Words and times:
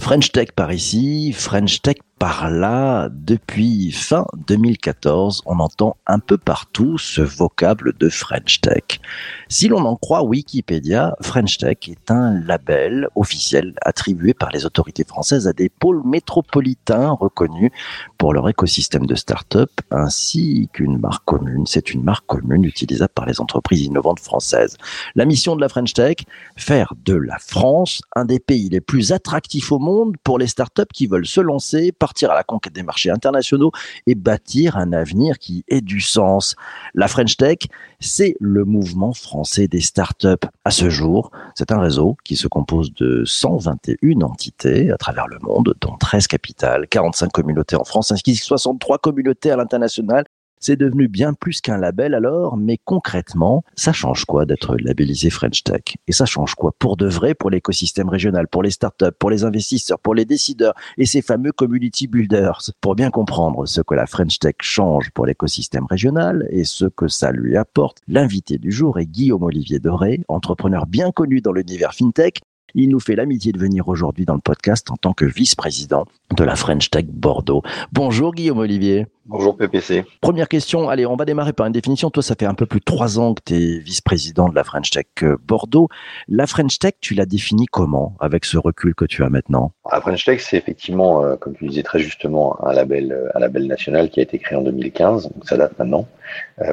French 0.00 0.32
Tech 0.32 0.48
par 0.54 0.70
ici, 0.70 1.32
French 1.32 1.80
Tech 1.80 1.96
par 2.22 2.50
là, 2.50 3.08
depuis 3.10 3.90
fin 3.90 4.26
2014, 4.46 5.42
on 5.44 5.58
entend 5.58 5.96
un 6.06 6.20
peu 6.20 6.38
partout 6.38 6.96
ce 6.96 7.20
vocable 7.20 7.94
de 7.98 8.08
French 8.08 8.60
Tech. 8.60 9.00
Si 9.48 9.66
l'on 9.66 9.84
en 9.84 9.96
croit 9.96 10.22
Wikipédia, 10.22 11.16
French 11.20 11.58
Tech 11.58 11.78
est 11.88 12.12
un 12.12 12.38
label 12.46 13.08
officiel 13.16 13.74
attribué 13.82 14.34
par 14.34 14.50
les 14.50 14.64
autorités 14.66 15.02
françaises 15.02 15.48
à 15.48 15.52
des 15.52 15.68
pôles 15.68 16.00
métropolitains 16.04 17.10
reconnus 17.10 17.72
pour 18.18 18.32
leur 18.32 18.48
écosystème 18.48 19.06
de 19.06 19.16
start-up 19.16 19.72
ainsi 19.90 20.68
qu'une 20.72 20.98
marque 20.98 21.24
commune. 21.24 21.66
C'est 21.66 21.92
une 21.92 22.04
marque 22.04 22.26
commune 22.26 22.64
utilisable 22.64 23.12
par 23.16 23.26
les 23.26 23.40
entreprises 23.40 23.82
innovantes 23.82 24.20
françaises. 24.20 24.76
La 25.16 25.24
mission 25.24 25.56
de 25.56 25.60
la 25.60 25.68
French 25.68 25.92
Tech, 25.92 26.18
faire 26.56 26.94
de 27.04 27.14
la 27.14 27.38
France 27.40 28.00
un 28.14 28.26
des 28.26 28.38
pays 28.38 28.68
les 28.68 28.80
plus 28.80 29.10
attractifs 29.10 29.72
au 29.72 29.80
monde 29.80 30.14
pour 30.22 30.38
les 30.38 30.46
start-up 30.46 30.88
qui 30.94 31.08
veulent 31.08 31.26
se 31.26 31.40
lancer 31.40 31.90
par 31.90 32.11
partir 32.12 32.30
à 32.30 32.34
la 32.34 32.44
conquête 32.44 32.74
des 32.74 32.82
marchés 32.82 33.08
internationaux 33.08 33.72
et 34.06 34.14
bâtir 34.14 34.76
un 34.76 34.92
avenir 34.92 35.38
qui 35.38 35.64
ait 35.68 35.80
du 35.80 36.02
sens. 36.02 36.56
La 36.92 37.08
French 37.08 37.38
Tech, 37.38 37.56
c'est 38.00 38.36
le 38.38 38.66
mouvement 38.66 39.14
français 39.14 39.66
des 39.66 39.80
startups. 39.80 40.46
À 40.66 40.70
ce 40.70 40.90
jour, 40.90 41.30
c'est 41.54 41.72
un 41.72 41.80
réseau 41.80 42.18
qui 42.22 42.36
se 42.36 42.48
compose 42.48 42.92
de 42.92 43.22
121 43.24 44.20
entités 44.20 44.90
à 44.90 44.98
travers 44.98 45.26
le 45.26 45.38
monde, 45.40 45.74
dont 45.80 45.96
13 45.96 46.26
capitales, 46.26 46.86
45 46.86 47.32
communautés 47.32 47.76
en 47.76 47.84
France, 47.84 48.12
ainsi 48.12 48.22
que 48.22 48.44
63 48.44 48.98
communautés 48.98 49.50
à 49.50 49.56
l'international 49.56 50.26
c'est 50.62 50.76
devenu 50.76 51.08
bien 51.08 51.34
plus 51.34 51.60
qu'un 51.60 51.76
label 51.76 52.14
alors, 52.14 52.56
mais 52.56 52.78
concrètement, 52.84 53.64
ça 53.74 53.92
change 53.92 54.24
quoi 54.24 54.46
d'être 54.46 54.76
labellisé 54.76 55.28
French 55.28 55.64
Tech? 55.64 55.96
Et 56.06 56.12
ça 56.12 56.24
change 56.24 56.54
quoi 56.54 56.72
pour 56.78 56.96
de 56.96 57.06
vrai 57.06 57.34
pour 57.34 57.50
l'écosystème 57.50 58.08
régional, 58.08 58.46
pour 58.46 58.62
les 58.62 58.70
startups, 58.70 59.12
pour 59.18 59.28
les 59.28 59.44
investisseurs, 59.44 59.98
pour 59.98 60.14
les 60.14 60.24
décideurs 60.24 60.74
et 60.96 61.04
ces 61.04 61.20
fameux 61.20 61.52
community 61.52 62.06
builders? 62.06 62.70
Pour 62.80 62.94
bien 62.94 63.10
comprendre 63.10 63.66
ce 63.66 63.80
que 63.80 63.94
la 63.94 64.06
French 64.06 64.38
Tech 64.38 64.54
change 64.62 65.10
pour 65.10 65.26
l'écosystème 65.26 65.86
régional 65.90 66.46
et 66.50 66.64
ce 66.64 66.84
que 66.84 67.08
ça 67.08 67.32
lui 67.32 67.56
apporte, 67.56 67.98
l'invité 68.06 68.56
du 68.56 68.70
jour 68.70 69.00
est 69.00 69.06
Guillaume 69.06 69.42
Olivier 69.42 69.80
Doré, 69.80 70.20
entrepreneur 70.28 70.86
bien 70.86 71.10
connu 71.10 71.40
dans 71.40 71.52
l'univers 71.52 71.92
FinTech 71.92 72.40
il 72.74 72.88
nous 72.88 73.00
fait 73.00 73.16
l'amitié 73.16 73.52
de 73.52 73.58
venir 73.58 73.88
aujourd'hui 73.88 74.24
dans 74.24 74.34
le 74.34 74.40
podcast 74.40 74.90
en 74.90 74.96
tant 74.96 75.12
que 75.12 75.24
vice-président 75.24 76.06
de 76.34 76.44
la 76.44 76.56
French 76.56 76.90
Tech 76.90 77.04
Bordeaux. 77.06 77.62
Bonjour 77.92 78.34
Guillaume 78.34 78.58
Olivier. 78.58 79.06
Bonjour 79.26 79.56
PPC. 79.56 80.04
Première 80.20 80.48
question, 80.48 80.88
allez, 80.88 81.06
on 81.06 81.14
va 81.14 81.24
démarrer 81.24 81.52
par 81.52 81.66
une 81.66 81.72
définition. 81.72 82.10
Toi, 82.10 82.24
ça 82.24 82.34
fait 82.36 82.44
un 82.44 82.54
peu 82.54 82.66
plus 82.66 82.80
de 82.80 82.84
trois 82.84 83.20
ans 83.20 83.34
que 83.34 83.42
tu 83.44 83.54
es 83.54 83.78
vice-président 83.78 84.48
de 84.48 84.54
la 84.56 84.64
French 84.64 84.90
Tech 84.90 85.06
euh, 85.22 85.36
Bordeaux. 85.46 85.88
La 86.26 86.48
French 86.48 86.80
Tech, 86.80 86.94
tu 87.00 87.14
l'as 87.14 87.24
définie 87.24 87.66
comment 87.66 88.16
avec 88.18 88.44
ce 88.44 88.58
recul 88.58 88.96
que 88.96 89.04
tu 89.04 89.22
as 89.22 89.28
maintenant? 89.28 89.72
La 89.92 90.00
French 90.00 90.24
Tech, 90.24 90.40
c'est 90.40 90.56
effectivement, 90.56 91.22
euh, 91.22 91.36
comme 91.36 91.54
tu 91.54 91.68
disais 91.68 91.84
très 91.84 92.00
justement, 92.00 92.58
un 92.66 92.72
label, 92.72 93.12
euh, 93.12 93.28
un 93.36 93.38
label 93.38 93.68
national 93.68 94.10
qui 94.10 94.18
a 94.18 94.24
été 94.24 94.40
créé 94.40 94.58
en 94.58 94.62
2015, 94.62 95.30
donc 95.32 95.48
ça 95.48 95.56
date 95.56 95.78
maintenant, 95.78 96.08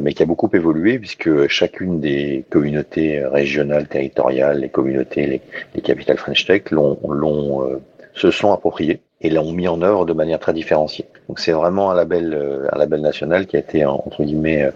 mais 0.01 0.13
qui 0.13 0.23
a 0.23 0.25
beaucoup 0.25 0.49
évolué 0.51 0.97
puisque 0.97 1.47
chacune 1.47 1.99
des 1.99 2.45
communautés 2.49 3.23
régionales, 3.25 3.87
territoriales, 3.87 4.61
les 4.61 4.69
communautés, 4.69 5.25
les, 5.27 5.41
les 5.75 5.81
capitales 5.81 6.17
French 6.17 6.45
Tech 6.45 6.71
l'ont, 6.71 6.97
l'ont 7.07 7.79
se 8.13 8.31
sont 8.31 8.51
appropriées 8.51 9.01
et 9.21 9.29
l'ont 9.29 9.51
mis 9.51 9.67
en 9.67 9.81
œuvre 9.81 10.05
de 10.05 10.13
manière 10.13 10.39
très 10.39 10.53
différenciée. 10.53 11.05
Donc 11.27 11.39
c'est 11.39 11.51
vraiment 11.51 11.91
un 11.91 11.95
label, 11.95 12.33
euh, 12.33 12.67
un 12.71 12.77
label 12.77 13.01
national 13.01 13.47
qui 13.47 13.55
a 13.55 13.59
été 13.59 13.85
entre 13.85 14.23
guillemets 14.23 14.63
euh, 14.63 14.71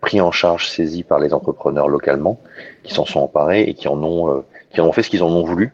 pris 0.00 0.20
en 0.20 0.32
charge, 0.32 0.68
saisi 0.68 1.02
par 1.02 1.18
les 1.18 1.32
entrepreneurs 1.32 1.88
localement, 1.88 2.40
qui 2.82 2.92
s'en 2.92 3.04
sont 3.04 3.20
emparés 3.20 3.62
et 3.62 3.74
qui 3.74 3.88
en 3.88 4.02
ont, 4.02 4.30
euh, 4.30 4.44
qui 4.70 4.80
en 4.80 4.86
ont 4.86 4.92
fait 4.92 5.02
ce 5.02 5.10
qu'ils 5.10 5.22
en 5.22 5.30
ont 5.30 5.44
voulu, 5.44 5.72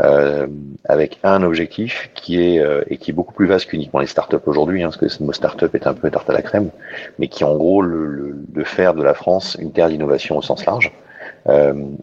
euh, 0.00 0.46
avec 0.84 1.18
un 1.22 1.42
objectif 1.42 2.10
qui 2.14 2.40
est 2.40 2.64
et 2.88 2.96
qui 2.96 3.10
est 3.10 3.14
beaucoup 3.14 3.34
plus 3.34 3.46
vaste 3.46 3.66
qu'uniquement 3.66 4.00
les 4.00 4.06
startups 4.06 4.36
aujourd'hui, 4.46 4.82
hein, 4.82 4.86
parce 4.86 4.96
que 4.96 5.08
ce 5.08 5.22
mot 5.22 5.32
startup 5.32 5.74
est 5.74 5.86
un 5.86 5.94
peu 5.94 6.10
tarte 6.10 6.30
à 6.30 6.32
la 6.32 6.42
crème, 6.42 6.70
mais 7.18 7.28
qui 7.28 7.44
en 7.44 7.54
gros 7.56 7.82
le, 7.82 8.06
le, 8.06 8.34
de 8.48 8.64
faire 8.64 8.94
de 8.94 9.02
la 9.02 9.14
France 9.14 9.58
une 9.60 9.72
terre 9.72 9.88
d'innovation 9.88 10.38
au 10.38 10.42
sens 10.42 10.64
large 10.64 10.92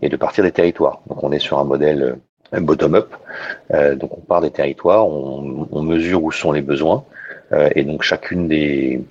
et 0.02 0.10
de 0.10 0.18
partir 0.18 0.44
des 0.44 0.52
territoires. 0.52 1.02
Donc 1.08 1.24
on 1.24 1.32
est 1.32 1.40
sur 1.40 1.60
un 1.60 1.64
modèle 1.64 2.18
bottom-up. 2.52 3.14
Euh, 3.74 3.96
donc 3.96 4.18
on 4.18 4.22
part 4.22 4.42
des 4.42 4.52
territoires, 4.52 5.08
on, 5.08 5.68
on, 5.72 5.82
mesure 5.82 6.24
où 6.24 6.32
sont 6.32 6.52
les 6.52 6.62
besoins, 6.62 7.04
euh, 7.52 7.70
et 7.76 7.84
donc 7.84 8.04
chacune 8.04 8.48
des, 8.48 9.02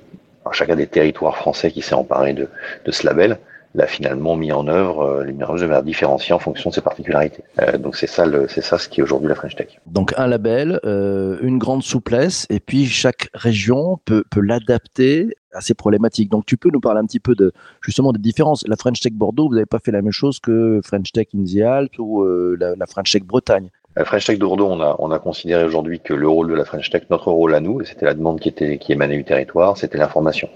chacun 0.53 0.77
des 0.77 0.87
territoires 0.87 1.37
français 1.37 1.71
qui 1.71 1.83
s'est 1.83 1.95
emparé 1.95 2.33
de, 2.33 2.49
de 2.85 2.91
ce 2.91 3.07
label 3.07 3.39
l'a 3.77 3.87
finalement 3.87 4.37
mis 4.37 4.51
en 4.53 4.67
œuvre 4.67 5.03
euh, 5.03 5.25
les 5.25 5.33
de 5.33 5.67
manière 5.67 5.83
différenciée 5.83 6.35
en 6.35 6.39
fonction 6.39 6.71
de 6.71 6.75
ses 6.75 6.81
particularités. 6.81 7.45
Euh, 7.61 7.79
donc 7.79 7.95
c'est 7.95 8.07
ça, 8.07 8.25
c'est 8.49 8.63
ça 8.63 8.79
ce 8.79 8.89
qui 8.89 9.01
est 9.01 9.03
aujourd'hui 9.03 9.29
la 9.29 9.35
French 9.35 9.55
Tech. 9.55 9.79
Donc 9.87 10.15
un 10.17 10.27
label, 10.27 10.81
euh, 10.85 11.39
une 11.43 11.59
grande 11.59 11.83
souplesse, 11.83 12.47
et 12.51 12.59
puis 12.59 12.87
chaque 12.87 13.29
région 13.35 14.01
peut, 14.05 14.25
peut 14.31 14.41
l'adapter 14.41 15.37
à 15.57 15.61
ses 15.61 15.75
problématiques. 15.75 16.31
Donc 16.31 16.47
tu 16.47 16.57
peux 16.57 16.71
nous 16.71 16.81
parler 16.81 17.01
un 17.01 17.07
petit 17.07 17.21
peu 17.21 17.35
de 17.35 17.53
justement 17.81 18.13
des 18.13 18.21
différences. 18.21 18.65
La 18.69 18.77
French 18.77 19.01
Tech 19.01 19.13
Bordeaux, 19.13 19.49
vous 19.49 19.55
n'avez 19.55 19.67
pas 19.67 19.79
fait 19.79 19.93
la 19.93 20.03
même 20.03 20.13
chose 20.13 20.39
que 20.41 20.81
French 20.85 21.13
Tech 21.13 21.29
in 21.35 21.45
the 21.45 21.63
Alps 21.63 21.99
ou 21.99 22.23
euh, 22.23 22.57
la, 22.59 22.77
la, 22.77 22.87
French 22.87 23.11
Tech 23.11 23.23
Bretagne? 23.23 23.71
La 23.97 24.05
French 24.05 24.27
Tech 24.27 24.39
Bordeaux, 24.39 24.67
on 24.67 24.81
a, 24.81 24.97
on 24.99 25.11
a 25.11 25.19
considéré 25.19 25.65
aujourd'hui 25.65 26.01
que 26.01 26.15
le 26.15 26.29
rôle 26.29 26.49
de 26.49 26.55
la 26.55 26.65
French 26.65 26.91
Tech, 26.91 27.05
notre 27.11 27.33
rôle 27.33 27.55
à 27.55 27.61
nous, 27.61 27.83
c'était 27.85 28.05
la 28.05 28.15
demande 28.15 28.41
qui 28.41 28.51
était 28.51 28.79
qui 28.79 28.93
émanait 28.93 29.17
du 29.17 29.25
territoire, 29.25 29.77
c'était 29.77 29.99
l'information 29.99 30.49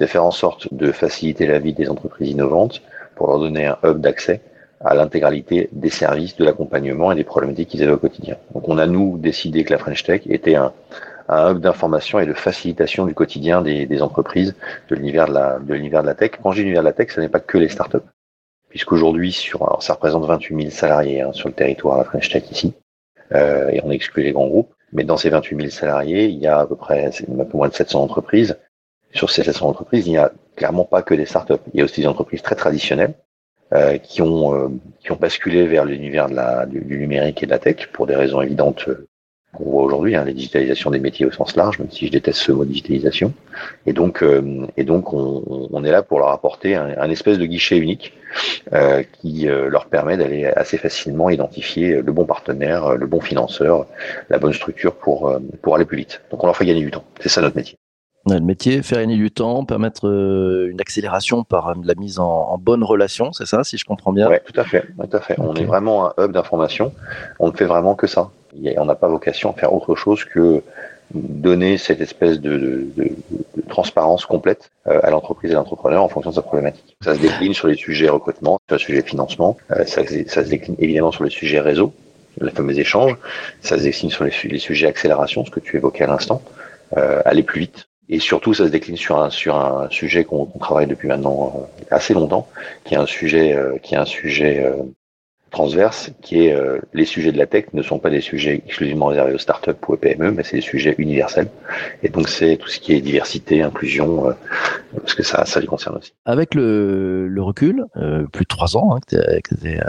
c'est 0.00 0.06
faire 0.06 0.24
en 0.24 0.30
sorte 0.30 0.72
de 0.72 0.92
faciliter 0.92 1.46
la 1.46 1.58
vie 1.58 1.74
des 1.74 1.90
entreprises 1.90 2.30
innovantes 2.30 2.80
pour 3.16 3.28
leur 3.28 3.38
donner 3.38 3.66
un 3.66 3.76
hub 3.84 4.00
d'accès 4.00 4.40
à 4.82 4.94
l'intégralité 4.94 5.68
des 5.72 5.90
services, 5.90 6.36
de 6.36 6.44
l'accompagnement 6.44 7.12
et 7.12 7.14
des 7.14 7.24
problématiques 7.24 7.68
qu'ils 7.68 7.82
avaient 7.82 7.92
au 7.92 7.98
quotidien. 7.98 8.36
Donc 8.54 8.66
on 8.66 8.78
a 8.78 8.86
nous 8.86 9.18
décidé 9.18 9.62
que 9.62 9.74
la 9.74 9.78
French 9.78 10.02
Tech 10.02 10.22
était 10.24 10.54
un, 10.54 10.72
un 11.30 11.52
hub 11.52 11.60
d'information 11.60 12.18
et 12.18 12.26
de 12.26 12.32
facilitation 12.32 13.06
du 13.06 13.14
quotidien 13.14 13.62
des, 13.62 13.86
des 13.86 14.02
entreprises 14.02 14.54
de 14.88 14.94
l'univers 14.94 15.26
de 15.26 15.34
la, 15.34 15.58
de 15.58 15.74
l'univers 15.74 16.02
de 16.02 16.08
la 16.08 16.14
tech. 16.14 16.32
Quand 16.42 16.52
j'ai 16.52 16.62
l'univers 16.62 16.82
de 16.82 16.88
la 16.88 16.92
tech, 16.92 17.10
ce 17.10 17.20
n'est 17.20 17.28
pas 17.28 17.40
que 17.40 17.58
les 17.58 17.68
startups, 17.68 17.98
puisqu'aujourd'hui 18.68 19.32
sur, 19.32 19.62
alors 19.62 19.82
ça 19.82 19.94
représente 19.94 20.24
28 20.24 20.56
000 20.56 20.70
salariés 20.70 21.22
hein, 21.22 21.32
sur 21.32 21.48
le 21.48 21.54
territoire 21.54 21.98
la 21.98 22.04
French 22.04 22.28
Tech 22.30 22.44
ici, 22.50 22.74
euh, 23.32 23.68
et 23.68 23.80
on 23.84 23.90
exclut 23.90 24.22
les 24.22 24.32
grands 24.32 24.48
groupes. 24.48 24.72
Mais 24.92 25.04
dans 25.04 25.16
ces 25.16 25.30
28 25.30 25.56
000 25.56 25.70
salariés, 25.70 26.26
il 26.26 26.38
y 26.38 26.48
a 26.48 26.58
à 26.58 26.66
peu 26.66 26.74
près 26.74 27.06
un 27.06 27.44
peu 27.44 27.56
moins 27.56 27.68
de 27.68 27.74
700 27.74 28.02
entreprises 28.02 28.56
sur 29.12 29.30
ces 29.30 29.42
700 29.42 29.68
entreprises, 29.68 30.06
il 30.06 30.10
n'y 30.10 30.18
a 30.18 30.32
clairement 30.56 30.84
pas 30.84 31.02
que 31.02 31.14
des 31.14 31.26
startups. 31.26 31.54
Il 31.72 31.78
y 31.78 31.80
a 31.82 31.84
aussi 31.84 32.00
des 32.00 32.06
entreprises 32.06 32.42
très 32.42 32.54
traditionnelles 32.54 33.14
euh, 33.72 33.98
qui 33.98 34.22
ont 34.22 34.54
euh, 34.54 34.68
qui 35.00 35.12
ont 35.12 35.16
basculé 35.16 35.66
vers 35.66 35.84
l'univers 35.84 36.28
de 36.28 36.34
la 36.34 36.66
du, 36.66 36.80
du, 36.80 36.98
numérique 36.98 37.42
et 37.42 37.46
de 37.46 37.50
la 37.50 37.58
tech 37.58 37.88
pour 37.92 38.06
des 38.06 38.16
raisons 38.16 38.40
évidentes 38.42 38.88
euh, 38.88 39.08
qu'on 39.52 39.64
voit 39.64 39.82
aujourd'hui, 39.82 40.16
hein, 40.16 40.24
la 40.24 40.32
digitalisation 40.32 40.90
des 40.90 41.00
métiers 41.00 41.26
au 41.26 41.30
sens 41.30 41.56
large, 41.56 41.78
même 41.78 41.90
si 41.90 42.06
je 42.06 42.12
déteste 42.12 42.38
ce 42.38 42.52
mot 42.52 42.64
digitalisation. 42.64 43.32
Et 43.86 43.92
donc 43.92 44.22
euh, 44.22 44.66
et 44.76 44.84
donc 44.84 45.12
on, 45.12 45.84
est 45.84 45.90
là 45.90 46.02
pour 46.02 46.18
leur 46.18 46.28
apporter 46.28 46.74
un, 46.74 47.10
espèce 47.10 47.38
de 47.38 47.46
guichet 47.46 47.78
unique 47.78 48.12
euh, 48.72 49.02
qui 49.20 49.46
leur 49.46 49.86
permet 49.86 50.16
d'aller 50.16 50.44
assez 50.44 50.76
facilement 50.76 51.30
identifier 51.30 52.02
le 52.02 52.12
bon 52.12 52.26
partenaire, 52.26 52.96
le 52.96 53.06
bon 53.06 53.20
financeur, 53.20 53.86
la 54.28 54.38
bonne 54.38 54.52
structure 54.52 54.94
pour 54.94 55.36
pour 55.62 55.74
aller 55.74 55.84
plus 55.84 55.98
vite. 55.98 56.22
Donc 56.30 56.42
on 56.42 56.46
leur 56.46 56.56
fait 56.56 56.66
gagner 56.66 56.82
du 56.82 56.90
temps. 56.90 57.04
C'est 57.20 57.28
ça 57.30 57.40
notre 57.40 57.56
métier. 57.56 57.76
Le 58.26 58.40
métier, 58.40 58.82
faire 58.82 58.98
gagner 58.98 59.16
du 59.16 59.30
temps, 59.30 59.64
permettre 59.64 60.06
euh, 60.06 60.68
une 60.70 60.80
accélération 60.80 61.42
par 61.42 61.68
euh, 61.68 61.74
la 61.82 61.94
mise 61.94 62.18
en, 62.18 62.28
en 62.28 62.58
bonne 62.58 62.84
relation, 62.84 63.32
c'est 63.32 63.46
ça, 63.46 63.64
si 63.64 63.78
je 63.78 63.84
comprends 63.84 64.12
bien? 64.12 64.28
Oui, 64.28 64.36
tout 64.44 64.60
à 64.60 64.64
fait. 64.64 64.82
Tout 64.82 65.16
à 65.16 65.20
fait. 65.20 65.36
On 65.38 65.54
est 65.54 65.64
vraiment 65.64 66.06
un 66.06 66.24
hub 66.24 66.32
d'information. 66.32 66.92
On 67.38 67.48
ne 67.48 67.56
fait 67.56 67.64
vraiment 67.64 67.94
que 67.94 68.06
ça. 68.06 68.30
On 68.76 68.84
n'a 68.84 68.94
pas 68.94 69.08
vocation 69.08 69.50
à 69.50 69.54
faire 69.54 69.72
autre 69.72 69.94
chose 69.94 70.24
que 70.24 70.62
donner 71.14 71.78
cette 71.78 72.00
espèce 72.00 72.40
de, 72.40 72.56
de, 72.56 72.86
de, 72.96 73.04
de 73.56 73.62
transparence 73.68 74.26
complète 74.26 74.70
euh, 74.86 75.00
à 75.02 75.10
l'entreprise 75.10 75.50
et 75.50 75.54
à 75.54 75.56
l'entrepreneur 75.56 76.04
en 76.04 76.08
fonction 76.08 76.30
de 76.30 76.36
sa 76.36 76.42
problématique. 76.42 76.96
Ça 77.02 77.14
se 77.14 77.20
décline 77.20 77.54
sur 77.54 77.68
les 77.68 77.74
sujets 77.74 78.08
recrutement, 78.08 78.60
sur 78.68 78.76
les 78.76 78.82
sujets 78.82 79.02
financement, 79.02 79.56
ça, 79.86 80.02
ça, 80.26 80.44
se 80.44 80.48
décline 80.48 80.76
évidemment 80.78 81.10
sur 81.10 81.24
les 81.24 81.30
sujets 81.30 81.60
réseau, 81.60 81.92
les 82.40 82.50
fameux 82.50 82.78
échanges, 82.78 83.16
ça 83.60 83.76
se 83.76 83.82
décline 83.82 84.10
sur 84.10 84.24
les, 84.24 84.32
les 84.44 84.58
sujets 84.58 84.86
accélération, 84.86 85.44
ce 85.44 85.50
que 85.50 85.60
tu 85.60 85.76
évoquais 85.76 86.04
à 86.04 86.08
l'instant, 86.08 86.42
euh, 86.96 87.20
aller 87.24 87.42
plus 87.42 87.60
vite, 87.60 87.88
et 88.10 88.18
surtout, 88.18 88.52
ça 88.52 88.66
se 88.66 88.70
décline 88.70 88.96
sur 88.96 89.22
un 89.22 89.30
sur 89.30 89.56
un 89.56 89.88
sujet 89.88 90.24
qu'on 90.24 90.46
travaille 90.46 90.88
depuis 90.88 91.06
maintenant 91.06 91.54
euh, 91.56 91.94
assez 91.94 92.12
longtemps, 92.12 92.48
qui 92.84 92.94
est 92.94 92.98
un 92.98 93.06
sujet 93.06 93.54
euh, 93.54 93.78
qui 93.78 93.94
est 93.94 93.98
un 93.98 94.04
sujet 94.04 94.64
euh, 94.64 94.82
transverse, 95.50 96.10
qui 96.22 96.46
est 96.46 96.54
euh, 96.54 96.78
les 96.94 97.04
sujets 97.04 97.32
de 97.32 97.38
la 97.38 97.46
tech 97.46 97.66
ne 97.72 97.82
sont 97.82 97.98
pas 97.98 98.10
des 98.10 98.20
sujets 98.20 98.62
exclusivement 98.66 99.06
réservés 99.06 99.34
aux 99.34 99.38
startups 99.38 99.72
ou 99.88 99.92
aux 99.92 99.96
PME, 99.96 100.30
mais 100.30 100.42
c'est 100.42 100.56
des 100.56 100.62
sujets 100.62 100.94
universels. 100.98 101.48
Et 102.02 102.08
donc 102.08 102.28
c'est 102.28 102.56
tout 102.56 102.68
ce 102.68 102.78
qui 102.78 102.92
est 102.92 103.00
diversité, 103.00 103.62
inclusion, 103.62 104.28
euh, 104.28 104.32
parce 104.96 105.14
que 105.14 105.22
ça, 105.22 105.44
ça 105.44 105.60
les 105.60 105.66
concerne 105.66 105.96
aussi. 105.96 106.12
Avec 106.24 106.54
le, 106.54 107.28
le 107.28 107.42
recul, 107.42 107.84
euh, 107.96 108.24
plus 108.32 108.44
de 108.44 108.48
trois 108.48 108.76
ans 108.76 108.94
hein, 108.94 109.00
que 109.06 109.16
tu 109.54 109.68
es, 109.68 109.80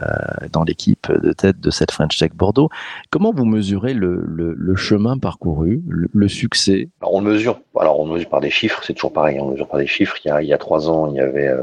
dans 0.52 0.64
l'équipe 0.64 1.12
de 1.12 1.32
tête 1.32 1.60
de 1.60 1.70
cette 1.70 1.92
French 1.92 2.18
Tech 2.18 2.32
Bordeaux, 2.34 2.70
comment 3.12 3.32
vous 3.32 3.46
mesurez 3.46 3.94
le, 3.94 4.24
le, 4.26 4.54
le 4.58 4.76
chemin 4.76 5.18
parcouru, 5.18 5.82
le, 5.88 6.10
le 6.12 6.28
succès? 6.28 6.90
Alors 7.02 7.14
On 7.14 7.22
le 7.22 7.32
mesure. 7.32 7.62
Alors 7.80 8.00
on 8.00 8.06
mesure 8.06 8.30
par 8.30 8.42
des 8.42 8.50
chiffres, 8.50 8.82
c'est 8.84 8.94
toujours 8.94 9.14
pareil. 9.14 9.40
On 9.40 9.52
mesure 9.52 9.68
par 9.68 9.80
des 9.80 9.88
chiffres. 9.88 10.18
Il 10.26 10.28
y 10.28 10.32
a, 10.32 10.42
il 10.42 10.48
y 10.48 10.54
a 10.54 10.58
trois 10.58 10.90
ans, 10.90 11.08
il 11.08 11.16
y 11.16 11.20
avait 11.20 11.54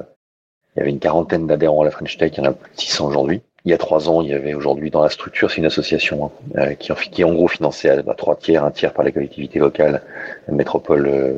Il 0.76 0.78
y 0.78 0.82
avait 0.82 0.90
une 0.90 1.00
quarantaine 1.00 1.46
d'adhérents 1.46 1.82
à 1.82 1.84
la 1.84 1.90
French 1.90 2.16
Tech, 2.16 2.32
il 2.36 2.44
y 2.44 2.46
en 2.46 2.50
a 2.50 2.52
plus 2.52 2.70
de 2.70 2.80
600 2.80 3.08
aujourd'hui 3.08 3.42
il 3.64 3.70
y 3.72 3.75
a 3.75 3.78
trois 3.78 4.08
ans, 4.08 4.22
il 4.22 4.28
y 4.28 4.34
avait 4.34 4.55
aujourd'hui 4.55 4.90
dans 4.90 5.02
la 5.02 5.08
structure, 5.08 5.50
c'est 5.50 5.58
une 5.58 5.66
association 5.66 6.26
hein, 6.26 6.31
euh, 6.58 6.75
qui, 6.75 6.93
qui, 7.10 7.22
est 7.22 7.25
en 7.25 7.34
gros 7.34 7.49
financée 7.49 7.88
à, 7.88 8.02
trois 8.14 8.37
tiers, 8.37 8.64
un 8.64 8.70
tiers 8.70 8.93
par 8.93 9.05
les 9.05 9.12
collectivités 9.12 9.58
locales, 9.58 10.00
la 10.46 10.55
métropole 10.55 11.06
euh, 11.08 11.34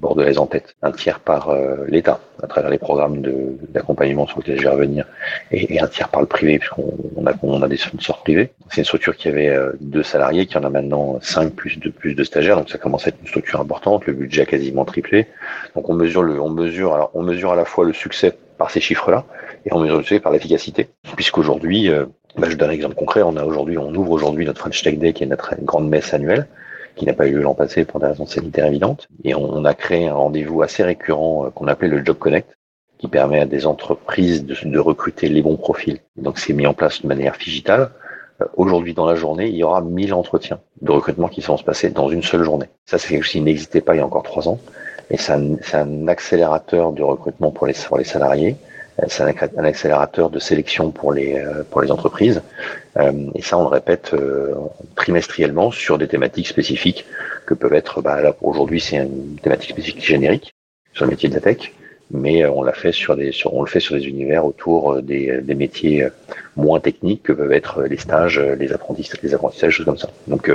bordelaise 0.00 0.38
en 0.38 0.46
tête, 0.46 0.76
un 0.82 0.92
tiers 0.92 1.18
par 1.18 1.50
euh, 1.50 1.84
l'État 1.88 2.20
à 2.42 2.46
travers 2.46 2.70
les 2.70 2.78
programmes 2.78 3.20
d'accompagnement 3.70 4.26
sur 4.26 4.38
lesquels 4.38 4.58
je 4.58 4.62
vais 4.62 4.70
revenir, 4.70 5.06
et, 5.50 5.80
un 5.80 5.88
tiers 5.88 6.08
par 6.08 6.20
le 6.20 6.26
privé 6.26 6.58
puisqu'on 6.58 6.94
on 7.16 7.26
a, 7.26 7.32
on 7.42 7.62
a 7.62 7.68
des 7.68 7.76
sponsors 7.76 8.22
privés. 8.22 8.52
C'est 8.70 8.82
une 8.82 8.84
structure 8.84 9.16
qui 9.16 9.28
avait 9.28 9.56
deux 9.80 10.02
salariés, 10.02 10.46
qui 10.46 10.56
en 10.56 10.64
a 10.64 10.70
maintenant 10.70 11.18
cinq 11.20 11.52
plus 11.52 11.78
de 11.78 11.90
plus 11.90 12.14
de 12.14 12.24
stagiaires, 12.24 12.56
donc 12.56 12.70
ça 12.70 12.78
commence 12.78 13.06
à 13.06 13.08
être 13.08 13.18
une 13.20 13.28
structure 13.28 13.60
importante. 13.60 14.06
Le 14.06 14.12
budget 14.12 14.42
a 14.42 14.46
quasiment 14.46 14.84
triplé. 14.84 15.26
Donc 15.74 15.88
on 15.88 15.94
mesure 15.94 16.22
le, 16.22 16.40
on 16.40 16.50
mesure 16.50 16.94
alors 16.94 17.10
on 17.14 17.22
mesure 17.22 17.52
à 17.52 17.56
la 17.56 17.64
fois 17.64 17.84
le 17.84 17.92
succès 17.92 18.36
par 18.58 18.70
ces 18.70 18.80
chiffres-là, 18.80 19.24
et 19.64 19.72
on 19.72 19.80
mesure 19.80 19.98
le 19.98 20.20
par 20.20 20.32
l'efficacité, 20.32 20.88
puisqu'aujourd'hui, 21.16 21.90
euh, 21.90 22.06
bah, 22.36 22.48
je 22.50 22.56
donne 22.56 22.70
un 22.70 22.72
exemple 22.72 22.94
concret, 22.94 23.22
on 23.22 23.36
a 23.36 23.44
aujourd'hui, 23.44 23.78
on 23.78 23.94
ouvre 23.94 24.12
aujourd'hui 24.12 24.44
notre 24.44 24.60
French 24.60 24.82
Tech 24.82 24.98
Day, 24.98 25.12
qui 25.12 25.24
est 25.24 25.26
notre 25.26 25.54
grande 25.62 25.88
messe 25.88 26.12
annuelle, 26.14 26.46
qui 26.96 27.06
n'a 27.06 27.12
pas 27.12 27.26
eu 27.26 27.32
lieu 27.32 27.42
l'an 27.42 27.54
passé 27.54 27.84
pour 27.84 28.00
des 28.00 28.06
raisons 28.06 28.26
sanitaires 28.26 28.66
évidentes, 28.66 29.08
et 29.24 29.34
on, 29.34 29.64
a 29.64 29.74
créé 29.74 30.08
un 30.08 30.14
rendez-vous 30.14 30.62
assez 30.62 30.82
récurrent 30.82 31.46
euh, 31.46 31.50
qu'on 31.50 31.68
appelait 31.68 31.88
le 31.88 32.04
Job 32.04 32.18
Connect, 32.18 32.56
qui 32.98 33.08
permet 33.08 33.40
à 33.40 33.46
des 33.46 33.66
entreprises 33.66 34.44
de, 34.44 34.78
recruter 34.78 35.28
les 35.28 35.42
bons 35.42 35.56
profils. 35.56 35.98
Donc 36.16 36.38
c'est 36.38 36.54
mis 36.54 36.66
en 36.66 36.72
place 36.72 37.02
de 37.02 37.08
manière 37.08 37.36
digitale. 37.38 37.90
Euh, 38.40 38.46
aujourd'hui, 38.56 38.94
dans 38.94 39.06
la 39.06 39.14
journée, 39.14 39.48
il 39.48 39.56
y 39.56 39.62
aura 39.62 39.82
1000 39.82 40.14
entretiens 40.14 40.60
de 40.80 40.90
recrutement 40.90 41.28
qui 41.28 41.40
vont 41.42 41.56
se 41.56 41.64
passer 41.64 41.90
dans 41.90 42.08
une 42.08 42.22
seule 42.22 42.42
journée. 42.42 42.66
Ça, 42.86 42.98
c'est 42.98 43.08
quelque 43.08 43.22
chose 43.22 43.32
qui 43.32 43.40
n'existait 43.40 43.82
pas 43.82 43.94
il 43.94 43.98
y 43.98 44.00
a 44.00 44.06
encore 44.06 44.22
trois 44.22 44.48
ans. 44.48 44.58
Et 45.10 45.16
c'est 45.16 45.32
un, 45.32 46.08
accélérateur 46.08 46.92
de 46.92 47.02
recrutement 47.02 47.50
pour 47.50 47.66
les, 47.66 47.74
pour 47.74 47.98
les 47.98 48.04
salariés. 48.04 48.56
Euh, 49.02 49.06
c'est 49.08 49.22
un, 49.22 49.32
un, 49.58 49.64
accélérateur 49.64 50.30
de 50.30 50.38
sélection 50.38 50.90
pour 50.90 51.12
les, 51.12 51.36
euh, 51.36 51.62
pour 51.70 51.80
les 51.82 51.90
entreprises. 51.90 52.42
Euh, 52.96 53.30
et 53.34 53.42
ça, 53.42 53.58
on 53.58 53.62
le 53.62 53.68
répète 53.68 54.14
trimestriellement 54.96 55.70
sur 55.70 55.98
des 55.98 56.08
thématiques 56.08 56.48
spécifiques 56.48 57.04
que 57.46 57.54
peuvent 57.54 57.74
être, 57.74 58.02
bah, 58.02 58.20
là, 58.20 58.34
aujourd'hui, 58.40 58.80
c'est 58.80 58.96
une 58.96 59.36
thématique 59.42 59.70
spécifique 59.70 60.04
générique 60.04 60.54
sur 60.92 61.04
le 61.04 61.10
métier 61.10 61.28
de 61.28 61.34
la 61.34 61.40
tech 61.40 61.72
mais 62.10 62.46
on 62.46 62.62
l'a 62.62 62.72
fait 62.72 62.92
sur 62.92 63.16
des, 63.16 63.32
sur, 63.32 63.54
on 63.54 63.62
le 63.62 63.68
fait 63.68 63.80
sur 63.80 63.94
des 63.96 64.06
univers 64.06 64.44
autour 64.44 65.02
des, 65.02 65.40
des, 65.42 65.54
métiers 65.54 66.08
moins 66.56 66.80
techniques 66.80 67.24
que 67.24 67.32
peuvent 67.32 67.52
être 67.52 67.82
les 67.82 67.96
stages, 67.96 68.38
les 68.38 68.72
apprentissages, 68.72 69.20
les 69.22 69.34
apprentissages, 69.34 69.74
choses 69.74 69.86
comme 69.86 69.98
ça. 69.98 70.10
Donc 70.26 70.50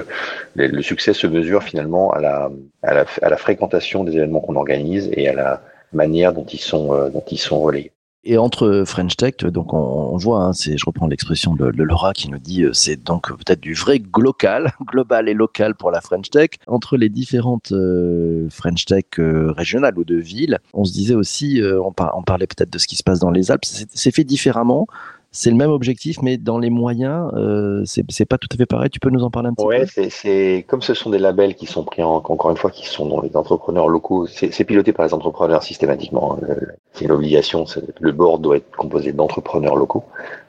le, 0.56 0.81
succès 0.81 1.13
se 1.13 1.27
mesure 1.27 1.63
finalement 1.63 2.12
à 2.12 2.21
la, 2.21 2.51
à 2.83 2.94
la, 2.94 3.06
à 3.21 3.30
la 3.30 3.38
fréquentation 3.38 4.03
des 4.03 4.15
événements 4.15 4.39
qu'on 4.39 4.56
organise 4.56 5.09
et 5.13 5.27
à 5.27 5.33
la 5.33 5.62
manière 5.94 6.33
dont 6.33 6.45
ils 6.45 6.59
sont, 6.59 7.09
dont 7.09 7.24
ils 7.30 7.38
sont 7.38 7.59
relayés. 7.59 7.92
Et 8.24 8.38
entre 8.38 8.84
French 8.86 9.18
Tech, 9.18 9.38
donc 9.38 9.74
on, 9.74 10.16
voit, 10.18 10.44
hein, 10.44 10.54
c'est, 10.54 10.78
je 10.78 10.86
reprends 10.86 11.08
l'expression 11.08 11.56
de, 11.56 11.66
Laura 11.82 12.14
qui 12.14 12.30
nous 12.30 12.38
dit, 12.38 12.64
euh, 12.64 12.72
c'est 12.72 13.04
donc 13.04 13.36
peut-être 13.36 13.62
du 13.62 13.74
vrai 13.74 14.00
local, 14.16 14.74
global 14.86 15.28
et 15.28 15.34
local 15.34 15.74
pour 15.74 15.90
la 15.90 16.02
French 16.02 16.30
Tech. 16.30 16.52
Entre 16.68 16.98
les 16.98 17.10
différentes 17.10 17.72
euh, 17.72 18.48
French 18.52 18.86
Tech 18.86 19.06
euh, 19.18 19.52
régionales 19.52 19.98
ou 19.98 20.04
de 20.04 20.18
villes, 20.18 20.60
on 20.74 20.86
se 20.86 20.94
disait 20.94 21.16
aussi, 21.16 21.62
on, 21.64 21.94
on, 22.14 22.22
parlait 22.22 22.46
peut-être 22.46 22.72
de 22.72 22.78
ce 22.78 22.86
qui 22.86 22.96
se 22.96 23.04
passe 23.04 23.20
dans 23.20 23.32
les 23.32 23.50
Alpes, 23.50 23.66
c'est 23.66 24.12
fait 24.12 24.24
différemment 24.24 24.86
c'est 25.31 25.50
le 25.50 25.56
même 25.56 25.72
objectif, 25.72 26.22
mais 26.22 26.38
dans 26.38 26.60
les 26.60 26.69
moyens, 26.69 27.31
euh, 27.36 27.83
c'est 27.86 28.25
pas 28.25 28.38
tout 28.38 28.50
à 28.51 28.57
fait 28.57 28.66
pareil. 28.66 28.89
Tu 28.89 29.00
peux 29.00 29.10
nous 29.10 29.24
en 29.24 29.31
parler 29.31 29.50
un 29.50 29.54
petit 29.54 29.66
peu? 29.66 29.69
Ouais, 29.69 30.10
c'est 30.10 30.66
comme 30.68 30.81
ce 30.81 30.94
sont 30.94 31.10
des 31.10 31.19
labels 31.19 31.56
qui 31.56 31.66
sont 31.66 31.83
pris 31.83 32.04
en, 32.04 32.16
encore 32.16 32.51
une 32.51 32.57
fois, 32.57 32.69
qui 32.69 32.86
sont 32.86 33.07
dans 33.07 33.22
les 33.22 33.36
entrepreneurs 33.38 33.88
locaux. 33.88 34.28
C'est 34.28 34.63
piloté 34.66 34.92
par 34.92 35.06
les 35.06 35.13
entrepreneurs 35.13 35.63
systématiquement. 35.63 36.38
Hein. 36.42 36.56
C'est 36.94 37.06
une 37.06 37.12
obligation. 37.12 37.66
Le 38.00 38.12
board 38.12 38.42
doit 38.42 38.57
être 38.57 38.75
composé 38.75 39.13
d'entrepreneurs 39.13 39.78
locaux 39.78 40.04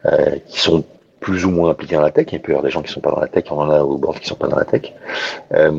euh, 0.07 0.37
qui 0.49 0.61
sont 0.61 0.85
plus 1.23 1.47
ou 1.47 1.51
moins 1.51 1.71
impliqués 1.71 1.95
dans 1.95 2.03
la 2.03 2.11
tech. 2.11 2.27
Il 2.33 2.43
peut 2.43 2.51
y 2.51 2.55
avoir 2.55 2.65
des 2.65 2.71
gens 2.71 2.83
qui 2.83 2.93
sont 2.93 3.01
pas 3.01 3.13
dans 3.13 3.21
la 3.21 3.29
tech, 3.29 3.45
on 3.51 3.59
en 3.59 3.71
a 3.71 3.81
au 3.83 3.97
board 3.97 4.19
qui 4.19 4.27
sont 4.27 4.35
pas 4.35 4.49
dans 4.49 4.59
la 4.59 4.65
tech. 4.65 4.93
Euh, 5.55 5.71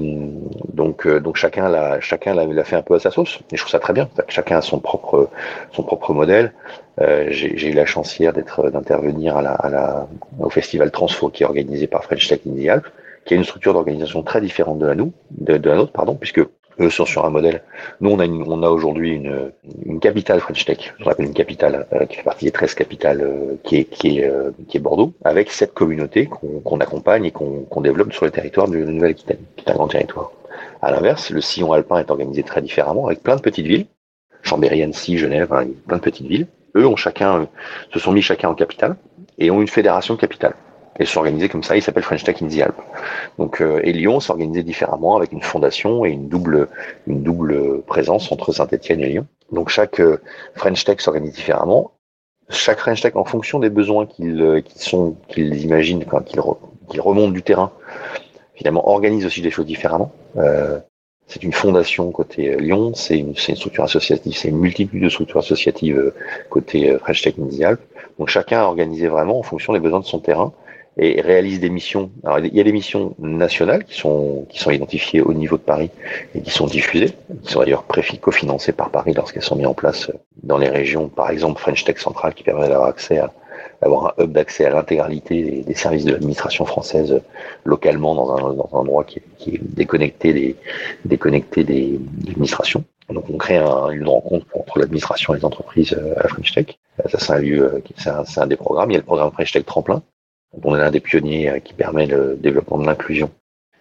donc, 0.73 1.05
euh, 1.05 1.19
donc 1.19 1.35
chacun 1.35 1.69
l'a, 1.69 1.99
chacun 1.99 2.33
l'a, 2.33 2.63
fait 2.63 2.77
un 2.77 2.81
peu 2.81 2.95
à 2.95 2.99
sa 2.99 3.11
sauce. 3.11 3.39
Et 3.51 3.57
je 3.57 3.61
trouve 3.61 3.71
ça 3.71 3.79
très 3.79 3.93
bien. 3.93 4.09
Chacun 4.29 4.57
a 4.57 4.61
son 4.61 4.79
propre, 4.79 5.29
son 5.73 5.83
propre 5.83 6.13
modèle. 6.13 6.53
Euh, 7.01 7.27
j'ai, 7.29 7.69
eu 7.69 7.73
la 7.73 7.85
chance 7.85 8.17
hier 8.17 8.31
d'être, 8.33 8.69
d'intervenir 8.69 9.35
à 9.35 9.41
la, 9.41 9.51
à 9.51 9.69
la, 9.69 10.07
au 10.39 10.49
festival 10.49 10.91
Transfo 10.91 11.29
qui 11.29 11.43
est 11.43 11.45
organisé 11.45 11.87
par 11.87 12.03
French 12.05 12.27
Tech 12.27 12.39
in 12.47 12.51
the 12.51 12.81
qui 13.25 13.33
a 13.33 13.37
une 13.37 13.43
structure 13.43 13.73
d'organisation 13.73 14.21
très 14.21 14.41
différente 14.41 14.79
de 14.79 14.85
la 14.85 14.95
nous, 14.95 15.13
de 15.31 15.69
la 15.69 15.75
nôtre, 15.75 15.93
pardon, 15.93 16.15
puisque 16.15 16.41
eux 16.79 16.89
sont 16.89 17.05
sur 17.05 17.25
un 17.25 17.29
modèle. 17.29 17.61
Nous, 18.01 18.09
on 18.09 18.19
a, 18.19 18.67
a 18.67 18.69
aujourd'hui 18.69 19.11
une, 19.11 19.51
une 19.85 19.99
capitale 19.99 20.39
French 20.39 20.65
Tech, 20.65 20.93
je 20.99 21.03
rappelle 21.03 21.25
une 21.25 21.33
capitale 21.33 21.87
euh, 21.93 22.05
qui 22.05 22.17
fait 22.17 22.23
partie 22.23 22.45
des 22.45 22.51
13 22.51 22.73
capitales 22.75 23.21
euh, 23.21 23.55
qui, 23.63 23.77
est, 23.77 23.85
qui, 23.85 24.19
est, 24.19 24.25
euh, 24.25 24.51
qui 24.67 24.77
est 24.77 24.79
Bordeaux, 24.79 25.13
avec 25.23 25.51
cette 25.51 25.73
communauté 25.73 26.27
qu'on 26.27 26.79
accompagne 26.79 27.25
et 27.25 27.31
qu'on 27.31 27.81
développe 27.81 28.13
sur 28.13 28.25
le 28.25 28.31
territoire 28.31 28.67
de 28.67 28.77
Nouvelle-Aquitaine, 28.77 29.39
qui 29.55 29.65
est 29.65 29.71
un 29.71 29.75
grand 29.75 29.87
territoire. 29.87 30.31
À 30.81 30.91
l'inverse, 30.91 31.29
le 31.29 31.41
sillon 31.41 31.73
alpin 31.73 31.99
est 31.99 32.11
organisé 32.11 32.43
très 32.43 32.61
différemment, 32.61 33.07
avec 33.07 33.23
plein 33.23 33.35
de 33.35 33.41
petites 33.41 33.65
villes, 33.65 33.85
Chambéry, 34.41 34.83
Annecy, 34.83 35.17
Genève, 35.17 35.47
plein 35.87 35.97
de 35.97 36.01
petites 36.01 36.27
villes. 36.27 36.47
Eux 36.75 36.85
ont 36.85 36.95
chacun, 36.95 37.47
se 37.93 37.99
sont 37.99 38.11
mis 38.11 38.21
chacun 38.21 38.49
en 38.49 38.55
capitale 38.55 38.97
et 39.37 39.51
ont 39.51 39.61
une 39.61 39.67
fédération 39.67 40.15
de 40.15 40.19
capitale 40.19 40.55
et 40.99 41.05
s'organiser 41.05 41.49
comme 41.49 41.63
ça. 41.63 41.75
Il 41.75 41.81
s'appelle 41.81 42.03
French 42.03 42.23
Tech 42.23 42.41
in 42.41 42.47
the 42.47 42.59
Alpes. 42.59 42.81
Donc, 43.37 43.61
euh, 43.61 43.81
et 43.83 43.93
Lyon 43.93 44.19
s'organisait 44.19 44.63
différemment 44.63 45.15
avec 45.15 45.31
une 45.31 45.41
fondation 45.41 46.05
et 46.05 46.09
une 46.09 46.27
double, 46.27 46.67
une 47.07 47.23
double 47.23 47.81
présence 47.81 48.31
entre 48.31 48.51
Saint-Etienne 48.51 49.01
et 49.01 49.09
Lyon. 49.09 49.27
Donc, 49.51 49.69
chaque 49.69 49.99
euh, 49.99 50.21
French 50.55 50.83
Tech 50.83 50.99
s'organise 50.99 51.33
différemment. 51.33 51.91
Chaque 52.49 52.79
French 52.79 53.01
Tech, 53.01 53.15
en 53.15 53.25
fonction 53.25 53.59
des 53.59 53.69
besoins 53.69 54.05
qu'ils 54.05 54.41
euh, 54.41 54.61
sont, 54.75 55.15
qu'ils 55.27 55.63
imaginent, 55.63 56.05
qu'ils 56.25 57.01
remontent 57.01 57.31
du 57.31 57.41
terrain, 57.41 57.71
finalement, 58.53 58.87
organise 58.87 59.25
aussi 59.25 59.41
des 59.41 59.49
choses 59.49 59.65
différemment. 59.65 60.11
Euh, 60.37 60.79
c'est 61.25 61.41
une 61.41 61.53
fondation 61.53 62.11
côté 62.11 62.57
Lyon, 62.57 62.93
c'est 62.93 63.17
une, 63.17 63.29
une, 63.29 63.55
structure 63.55 63.85
associative, 63.85 64.35
c'est 64.35 64.49
une 64.49 64.59
multitude 64.59 65.01
de 65.01 65.07
structures 65.07 65.39
associatives 65.39 66.11
côté 66.49 66.95
French 66.99 67.21
Tech 67.21 67.35
in 67.39 67.47
the 67.47 67.61
Alpes. 67.61 67.81
Donc 68.19 68.27
chacun 68.27 68.59
a 68.59 68.63
organisé 68.65 69.07
vraiment 69.07 69.39
en 69.39 69.41
fonction 69.41 69.71
des 69.71 69.79
besoins 69.79 70.01
de 70.01 70.05
son 70.05 70.19
terrain 70.19 70.51
et 70.97 71.21
réalise 71.21 71.59
des 71.59 71.69
missions. 71.69 72.11
Alors, 72.23 72.39
il 72.39 72.53
y 72.53 72.59
a 72.59 72.63
des 72.63 72.71
missions 72.71 73.15
nationales 73.19 73.83
qui 73.83 73.97
sont, 73.99 74.45
qui 74.49 74.59
sont 74.59 74.71
identifiées 74.71 75.21
au 75.21 75.33
niveau 75.33 75.57
de 75.57 75.63
Paris 75.63 75.89
et 76.35 76.41
qui 76.41 76.51
sont 76.51 76.67
diffusées, 76.67 77.13
qui 77.43 77.51
sont 77.51 77.59
d'ailleurs 77.59 77.85
cofinancées 78.21 78.73
par 78.73 78.89
Paris 78.89 79.13
lorsqu'elles 79.13 79.43
sont 79.43 79.55
mises 79.55 79.67
en 79.67 79.73
place 79.73 80.11
dans 80.43 80.57
les 80.57 80.69
régions, 80.69 81.07
par 81.07 81.29
exemple 81.31 81.59
French 81.59 81.83
Tech 81.83 81.97
Central 81.97 82.33
qui 82.33 82.43
permet 82.43 82.67
d'avoir 82.67 82.89
accès 82.89 83.17
à 83.17 83.31
d'avoir 83.81 84.13
un 84.17 84.23
hub 84.23 84.31
d'accès 84.31 84.65
à 84.65 84.69
l'intégralité 84.69 85.63
des, 85.67 85.75
services 85.75 86.05
de 86.05 86.13
l'administration 86.13 86.63
française 86.65 87.21
localement 87.65 88.15
dans 88.15 88.35
un, 88.35 88.53
dans 88.53 88.69
un 88.71 88.77
endroit 88.77 89.03
qui 89.03 89.19
est, 89.19 89.23
qui 89.37 89.55
est 89.55 89.59
déconnecté 89.61 90.31
des, 90.31 90.55
déconnecté 91.03 91.65
des, 91.65 91.99
administrations. 92.29 92.85
Donc 93.09 93.25
on 93.29 93.37
crée 93.37 93.57
un, 93.57 93.89
une 93.89 94.07
rencontre 94.07 94.45
entre 94.55 94.79
l'administration 94.79 95.33
et 95.33 95.39
les 95.39 95.45
entreprises 95.45 95.97
à 96.15 96.27
French 96.29 96.53
Tech. 96.53 96.77
Ça 97.09 97.19
c'est 97.19 97.33
un 97.33 97.39
lieu, 97.39 97.83
c'est 97.97 98.09
un, 98.09 98.23
un, 98.37 98.47
des 98.47 98.55
programmes. 98.55 98.91
Il 98.91 98.93
y 98.93 98.97
a 98.97 98.99
le 98.99 99.05
programme 99.05 99.31
French 99.31 99.51
Tech 99.51 99.65
Tremplin 99.65 100.01
on 100.61 100.75
est 100.75 100.79
l'un 100.79 100.91
des 100.91 100.99
pionniers 100.99 101.49
euh, 101.49 101.59
qui 101.59 101.73
permet 101.73 102.05
le 102.05 102.37
développement 102.39 102.77
de 102.77 102.85
l'inclusion 102.85 103.31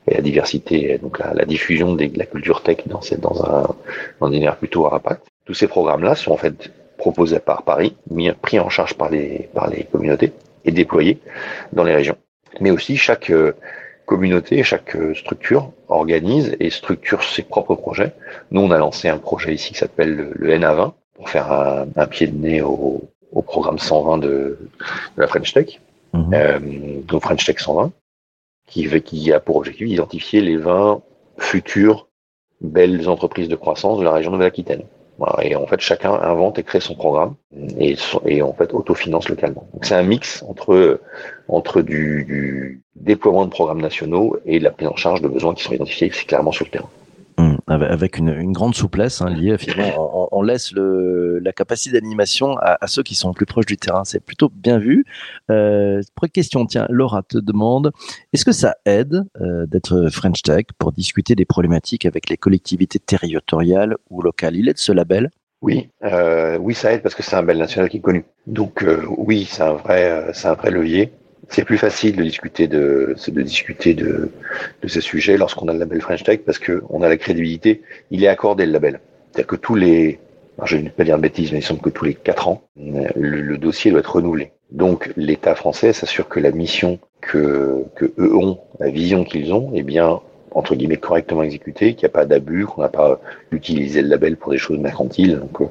et 0.09 0.15
la 0.15 0.21
diversité, 0.21 0.99
donc 0.99 1.19
la, 1.21 1.45
diffusion 1.45 1.95
de 1.95 2.11
la 2.17 2.27
culture 2.27 2.63
tech 2.63 2.79
dans, 2.87 3.01
dans 3.19 3.45
un, 3.45 3.77
dans 4.21 4.53
plutôt 4.55 4.87
à 4.87 4.97
impact. 4.97 5.29
Tous 5.45 5.55
ces 5.55 5.69
programmes-là 5.69 6.17
sont 6.17 6.33
en 6.33 6.37
fait 6.37 6.73
proposés 6.99 7.39
par 7.39 7.63
Paris, 7.63 7.97
mis, 8.11 8.31
pris 8.33 8.59
en 8.59 8.69
charge 8.69 8.95
par 8.95 9.11
les, 9.11 9.49
par 9.55 9.71
les 9.71 9.85
communautés 9.85 10.33
et 10.65 10.73
déployés 10.73 11.19
dans 11.73 11.85
les 11.85 11.95
régions. 11.95 12.17
Mais 12.61 12.71
aussi 12.71 12.97
chaque 12.97 13.31
euh, 13.31 13.53
communauté, 14.07 14.63
chaque 14.65 14.97
euh, 14.97 15.15
structure 15.15 15.71
organise 15.89 16.57
et 16.59 16.71
structure 16.71 17.23
ses 17.23 17.43
propres 17.43 17.77
projets. 17.77 18.13
Nous, 18.51 18.61
on 18.61 18.71
a 18.73 18.79
lancé 18.79 19.09
un 19.09 19.19
projet 19.19 19.55
ici 19.55 19.73
qui 19.73 19.79
s'appelle 19.79 20.33
le, 20.35 20.59
NA20 20.59 20.93
pour 21.15 21.29
faire 21.29 21.53
un, 21.53 22.07
pied 22.07 22.27
de 22.27 22.37
nez 22.37 22.61
au, 22.61 23.03
au 23.31 23.43
programme 23.43 23.79
120 23.79 24.19
de, 24.19 24.27
de 24.29 24.59
la 25.17 25.29
French 25.29 25.53
Tech 25.53 25.81
Mhm. 26.13 26.35
euh, 26.35 26.59
donc 27.07 27.23
French 27.23 27.45
Tech 27.45 27.59
120, 27.59 27.93
qui, 28.67 28.89
qui 29.03 29.33
a 29.33 29.41
pour 29.41 29.57
objectif 29.57 29.89
d'identifier 29.89 30.41
les 30.41 30.57
20 30.57 31.03
futures 31.39 32.09
belles 32.61 33.09
entreprises 33.09 33.49
de 33.49 33.57
croissance 33.57 33.99
de 33.99 34.05
la 34.05 34.13
région 34.13 34.31
Nouvelle-Aquitaine. 34.31 34.85
Et 35.43 35.55
en 35.55 35.67
fait, 35.67 35.81
chacun 35.81 36.15
invente 36.15 36.59
et 36.59 36.63
crée 36.63 36.81
son 36.81 36.95
programme 36.95 37.35
et, 37.79 37.97
en 38.43 38.53
fait 38.55 38.73
autofinance 38.73 39.29
localement. 39.29 39.69
Donc 39.73 39.85
c'est 39.85 39.95
un 39.95 40.03
mix 40.03 40.43
entre 40.49 41.01
entre 41.49 41.83
du, 41.83 42.25
du, 42.25 42.83
déploiement 42.97 43.45
de 43.45 43.51
programmes 43.51 43.81
nationaux 43.81 44.37
et 44.47 44.59
la 44.59 44.71
prise 44.71 44.89
en 44.89 44.97
charge 44.97 45.23
de 45.23 45.29
besoins 45.29 45.55
qui 45.55 45.63
sont 45.63 45.73
identifiés 45.73 46.09
clairement 46.09 46.51
sur 46.53 46.65
le 46.65 46.71
terrain. 46.71 46.89
Avec 47.67 48.19
une, 48.19 48.29
une, 48.29 48.53
grande 48.53 48.75
souplesse 48.75 49.23
hein, 49.23 49.31
liée 49.31 49.57
finalement, 49.59 50.29
on, 50.33 50.39
on, 50.39 50.43
laisse 50.43 50.73
le, 50.73 51.39
la 51.39 51.53
capacité 51.53 52.01
d'animation 52.01 52.57
à, 52.59 52.79
à, 52.81 52.87
ceux 52.87 53.03
qui 53.03 53.15
sont 53.15 53.33
plus 53.33 53.47
proches 53.47 53.67
du 53.67 53.77
terrain. 53.77 54.05
C'est 54.05 54.21
plutôt 54.25 54.51
bien 54.53 54.79
vu. 54.79 55.05
Euh, 55.51 56.01
question, 56.33 56.67
tiens, 56.67 56.87
Laura 56.91 57.23
te 57.23 57.39
demande, 57.39 57.93
est-ce 58.33 58.45
que 58.45 58.53
ça 58.53 58.77
aide 58.87 59.25
euh, 59.41 59.67
d'être 59.67 60.09
French 60.11 60.43
Tech 60.43 60.65
pour 60.79 60.93
discuter 60.93 61.35
des 61.35 61.45
problématiques 61.45 62.07
avec 62.07 62.29
les 62.29 62.37
collectivités 62.37 62.99
territoriales 62.99 63.97
ou 64.11 64.23
locales? 64.23 64.57
Il 64.57 64.69
est 64.69 64.75
de 64.75 64.79
ce 64.79 64.93
label? 64.93 65.31
Oui, 65.61 65.91
euh, 66.03 66.59
oui, 66.59 66.75
ça 66.75 66.93
aide 66.93 67.03
parce 67.03 67.15
que 67.15 67.23
c'est 67.23 67.37
un 67.37 67.41
label 67.41 67.59
national 67.59 67.89
qui 67.89 67.99
est 67.99 68.01
connu. 68.01 68.25
Donc 68.47 68.83
euh, 68.83 69.05
oui, 69.17 69.47
c'est 69.49 69.63
un 69.63 69.75
vrai, 69.75 70.31
c'est 70.33 70.49
un 70.49 70.55
vrai 70.55 70.71
levier. 70.73 71.13
C'est 71.49 71.65
plus 71.65 71.79
facile 71.79 72.17
de 72.17 72.23
discuter 72.23 72.69
de, 72.69 73.15
de 73.29 73.43
discuter 73.43 73.97
ces 74.87 75.01
sujets 75.01 75.37
lorsqu'on 75.37 75.69
a 75.69 75.73
le 75.73 75.79
label 75.79 76.01
French 76.01 76.23
Tech 76.23 76.41
parce 76.47 76.59
que 76.59 76.83
on 76.89 77.03
a 77.03 77.09
la 77.09 77.17
crédibilité. 77.17 77.83
Il 78.11 78.23
est 78.23 78.29
accordé 78.29 78.65
le 78.67 78.73
label. 78.73 79.01
C'est-à-dire 79.33 79.47
que 79.49 79.57
tous 79.57 79.75
les, 79.75 80.19
je 80.65 80.77
ne 80.77 80.83
vais 80.85 80.91
pas 80.91 81.05
dire 81.05 81.17
de 81.17 81.23
bêtises, 81.23 81.53
mais 81.53 81.59
il 81.59 81.63
semble 81.63 81.81
que 81.81 81.91
tous 81.91 82.05
les 82.05 82.15
quatre 82.15 82.49
ans, 82.49 82.63
le, 82.77 83.57
dossier 83.57 83.91
doit 83.91 84.01
être 84.01 84.17
renouvelé. 84.17 84.53
Donc 84.71 85.11
l'État 85.17 85.55
français 85.55 85.93
s'assure 85.93 86.29
que 86.29 86.41
la 86.41 86.51
mission 86.51 86.99
que, 87.21 87.85
que 87.95 88.13
eux 88.19 88.35
ont, 88.37 88.59
la 88.79 88.91
vision 88.91 89.25
qu'ils 89.25 89.53
ont, 89.53 89.73
est 89.75 89.83
bien 89.83 90.21
entre 90.55 90.75
guillemets 90.75 90.97
correctement 90.97 91.43
exécutée, 91.43 91.95
qu'il 91.95 92.07
n'y 92.07 92.13
a 92.13 92.15
pas 92.15 92.27
d'abus, 92.27 92.67
qu'on 92.67 92.83
n'a 92.83 92.89
pas 92.89 93.21
utilisé 93.51 94.03
le 94.03 94.09
label 94.09 94.37
pour 94.37 94.53
des 94.53 94.59
choses 94.59 94.79
mercantiles. 94.79 95.39
Donc, 95.39 95.61
euh, 95.63 95.67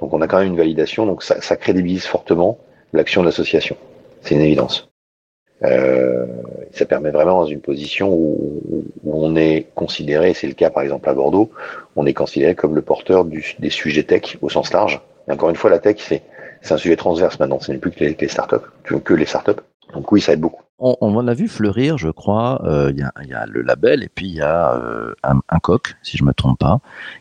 donc 0.00 0.12
on 0.12 0.20
a 0.22 0.26
quand 0.26 0.38
même 0.38 0.48
une 0.48 0.56
validation, 0.56 1.06
donc 1.06 1.22
ça, 1.22 1.40
ça 1.40 1.56
crédibilise 1.56 2.06
fortement 2.06 2.58
l'action 2.92 3.20
de 3.22 3.26
l'association. 3.26 3.76
C'est 4.22 4.34
une 4.34 4.40
évidence. 4.40 4.91
Euh, 5.64 6.26
ça 6.72 6.86
permet 6.86 7.10
vraiment 7.10 7.40
dans 7.40 7.46
une 7.46 7.60
position 7.60 8.12
où, 8.12 8.84
on 9.04 9.36
est 9.36 9.66
considéré, 9.74 10.34
c'est 10.34 10.46
le 10.46 10.54
cas 10.54 10.70
par 10.70 10.82
exemple 10.82 11.08
à 11.08 11.14
Bordeaux, 11.14 11.50
on 11.96 12.06
est 12.06 12.14
considéré 12.14 12.54
comme 12.54 12.74
le 12.74 12.82
porteur 12.82 13.24
des 13.24 13.70
sujets 13.70 14.02
tech 14.02 14.38
au 14.40 14.48
sens 14.48 14.72
large. 14.72 15.00
Et 15.28 15.32
encore 15.32 15.50
une 15.50 15.56
fois, 15.56 15.70
la 15.70 15.78
tech, 15.78 15.96
c'est 15.98 16.22
un 16.70 16.76
sujet 16.76 16.96
transverse 16.96 17.38
maintenant, 17.38 17.60
ce 17.60 17.72
n'est 17.72 17.78
plus 17.78 17.90
que 17.90 18.04
les, 18.04 18.28
startups, 18.28 18.56
que 18.84 19.14
les 19.14 19.26
startups. 19.26 19.60
Donc 19.92 20.10
oui, 20.10 20.20
ça 20.20 20.32
aide 20.32 20.40
beaucoup. 20.40 20.62
On, 20.78 20.96
on 21.00 21.14
en 21.16 21.28
a 21.28 21.34
vu 21.34 21.48
fleurir, 21.48 21.98
je 21.98 22.08
crois. 22.08 22.60
Euh, 22.64 22.90
il 22.92 22.98
y, 22.98 23.34
a, 23.34 23.46
le 23.46 23.62
label 23.62 24.02
et 24.02 24.08
puis 24.08 24.26
il 24.26 24.34
y 24.34 24.40
a 24.40 24.74
euh, 24.74 25.14
un, 25.22 25.58
coq, 25.60 25.94
si 26.02 26.16
je 26.16 26.24
me 26.24 26.32
trompe 26.32 26.58
pas, 26.58 26.80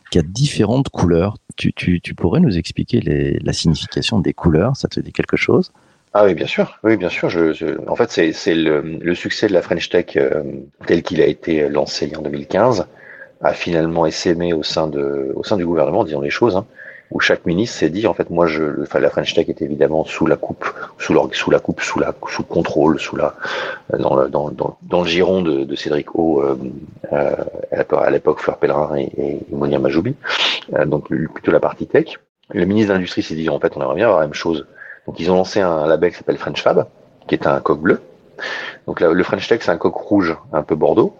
qui 0.09 0.19
a 0.19 0.21
différentes 0.23 0.89
couleurs. 0.89 1.37
Tu, 1.57 1.73
pourrais 2.15 2.39
nous 2.39 2.57
expliquer 2.57 3.01
la 3.39 3.53
signification 3.53 4.19
des 4.19 4.33
couleurs? 4.33 4.75
Ça 4.77 4.87
te 4.87 4.99
dit 4.99 5.11
quelque 5.11 5.37
chose? 5.37 5.71
Ah 6.13 6.25
oui, 6.25 6.33
bien 6.33 6.47
sûr. 6.47 6.79
Oui, 6.83 6.97
bien 6.97 7.09
sûr. 7.09 7.29
Je, 7.29 7.53
je 7.53 7.67
en 7.87 7.95
fait, 7.95 8.11
c'est 8.33 8.55
le, 8.55 8.81
le, 8.81 9.15
succès 9.15 9.47
de 9.47 9.53
la 9.53 9.61
French 9.61 9.89
Tech 9.89 10.17
euh, 10.17 10.43
tel 10.85 11.03
qu'il 11.03 11.21
a 11.21 11.25
été 11.25 11.69
lancé 11.69 12.11
en 12.15 12.21
2015 12.21 12.85
a 13.43 13.53
finalement 13.53 14.05
essaimé 14.05 14.53
au 14.53 14.61
sein 14.61 14.87
de, 14.87 15.31
au 15.35 15.43
sein 15.43 15.57
du 15.57 15.65
gouvernement, 15.65 16.03
disons 16.03 16.21
les 16.21 16.29
choses. 16.29 16.57
Hein 16.57 16.65
où 17.11 17.19
chaque 17.19 17.45
ministre 17.45 17.77
s'est 17.77 17.89
dit 17.89 18.07
en 18.07 18.13
fait 18.13 18.29
moi 18.29 18.47
je 18.47 18.81
enfin 18.81 18.99
la 18.99 19.09
French 19.09 19.33
Tech 19.33 19.49
est 19.49 19.61
évidemment 19.61 20.05
sous 20.05 20.25
la 20.25 20.37
coupe 20.37 20.65
sous 20.97 21.13
sous 21.33 21.51
la 21.51 21.59
coupe 21.59 21.81
sous 21.81 21.99
la 21.99 22.13
sous 22.29 22.41
le 22.41 22.47
contrôle 22.47 22.99
sous 22.99 23.17
la 23.17 23.35
dans 23.99 24.15
le 24.15 24.29
dans, 24.29 24.49
dans, 24.49 24.77
dans 24.81 25.01
le 25.01 25.07
giron 25.07 25.41
de, 25.41 25.65
de 25.65 25.75
Cédric 25.75 26.15
O 26.15 26.41
euh, 26.41 26.55
euh, 27.11 27.35
à 27.71 28.09
l'époque 28.09 28.39
Fleur 28.39 28.57
Pellerin 28.57 28.95
et, 28.95 29.11
et 29.17 29.39
Monia 29.51 29.79
Majoubi 29.79 30.15
euh, 30.73 30.85
donc 30.85 31.09
plutôt 31.09 31.51
la 31.51 31.59
partie 31.59 31.85
tech 31.85 32.17
le 32.53 32.65
ministre 32.65 32.89
de 32.89 32.93
l'industrie 32.93 33.23
s'est 33.23 33.35
dit 33.35 33.49
en 33.49 33.59
fait 33.59 33.73
on 33.75 33.81
aimerait 33.81 33.95
bien 33.95 34.05
avoir 34.05 34.21
la 34.21 34.27
même 34.27 34.33
chose 34.33 34.65
donc 35.07 35.19
ils 35.19 35.31
ont 35.31 35.35
lancé 35.35 35.59
un 35.61 35.87
label 35.87 36.11
qui 36.11 36.17
s'appelle 36.17 36.37
French 36.37 36.61
Fab 36.61 36.87
qui 37.27 37.35
est 37.35 37.47
un 37.47 37.59
coq 37.59 37.79
bleu 37.79 38.01
donc 38.87 38.99
le 38.99 39.23
French 39.23 39.47
Tech, 39.47 39.61
c'est 39.61 39.71
un 39.71 39.77
coq 39.77 39.95
rouge, 39.95 40.35
un 40.53 40.63
peu 40.63 40.75
bordeaux. 40.75 41.15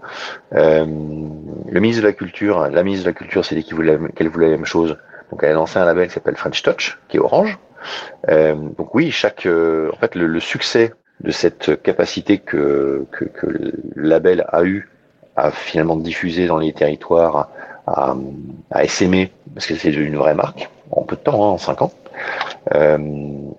Euh, 0.53 0.85
le 0.85 1.79
ministre 1.79 2.01
de 2.01 2.07
la 2.07 2.13
Culture, 2.13 2.67
la 2.69 2.83
ministre 2.83 3.05
de 3.05 3.09
la 3.11 3.13
Culture 3.13 3.45
s'est 3.45 3.55
dit 3.55 3.63
qu'elle 3.63 3.75
voulait, 3.75 4.49
la 4.49 4.57
même 4.57 4.65
chose. 4.65 4.97
Donc 5.31 5.43
elle 5.43 5.51
a 5.51 5.53
lancé 5.53 5.79
un 5.79 5.85
label 5.85 6.07
qui 6.07 6.13
s'appelle 6.13 6.35
French 6.35 6.61
Touch, 6.63 6.99
qui 7.07 7.17
est 7.17 7.19
orange. 7.19 7.57
Euh, 8.29 8.55
donc 8.55 8.93
oui, 8.93 9.11
chaque, 9.11 9.45
euh, 9.45 9.89
en 9.93 9.97
fait, 9.97 10.15
le, 10.15 10.39
succès 10.39 10.93
de 11.21 11.31
cette 11.31 11.81
capacité 11.81 12.39
que, 12.39 13.05
que, 13.11 13.25
que, 13.25 13.47
le 13.47 13.73
label 13.95 14.45
a 14.49 14.63
eu 14.63 14.89
à 15.35 15.51
finalement 15.51 15.95
diffuser 15.95 16.47
dans 16.47 16.57
les 16.57 16.73
territoires, 16.73 17.49
à, 17.87 18.15
à 18.71 18.81
parce 19.53 19.67
que 19.67 19.75
c'est 19.75 19.91
une 19.91 20.17
vraie 20.17 20.35
marque, 20.35 20.69
en 20.91 21.03
peu 21.03 21.15
de 21.15 21.21
temps, 21.21 21.43
hein, 21.43 21.53
en 21.53 21.57
cinq 21.57 21.81
ans, 21.81 21.91
euh, 22.73 22.97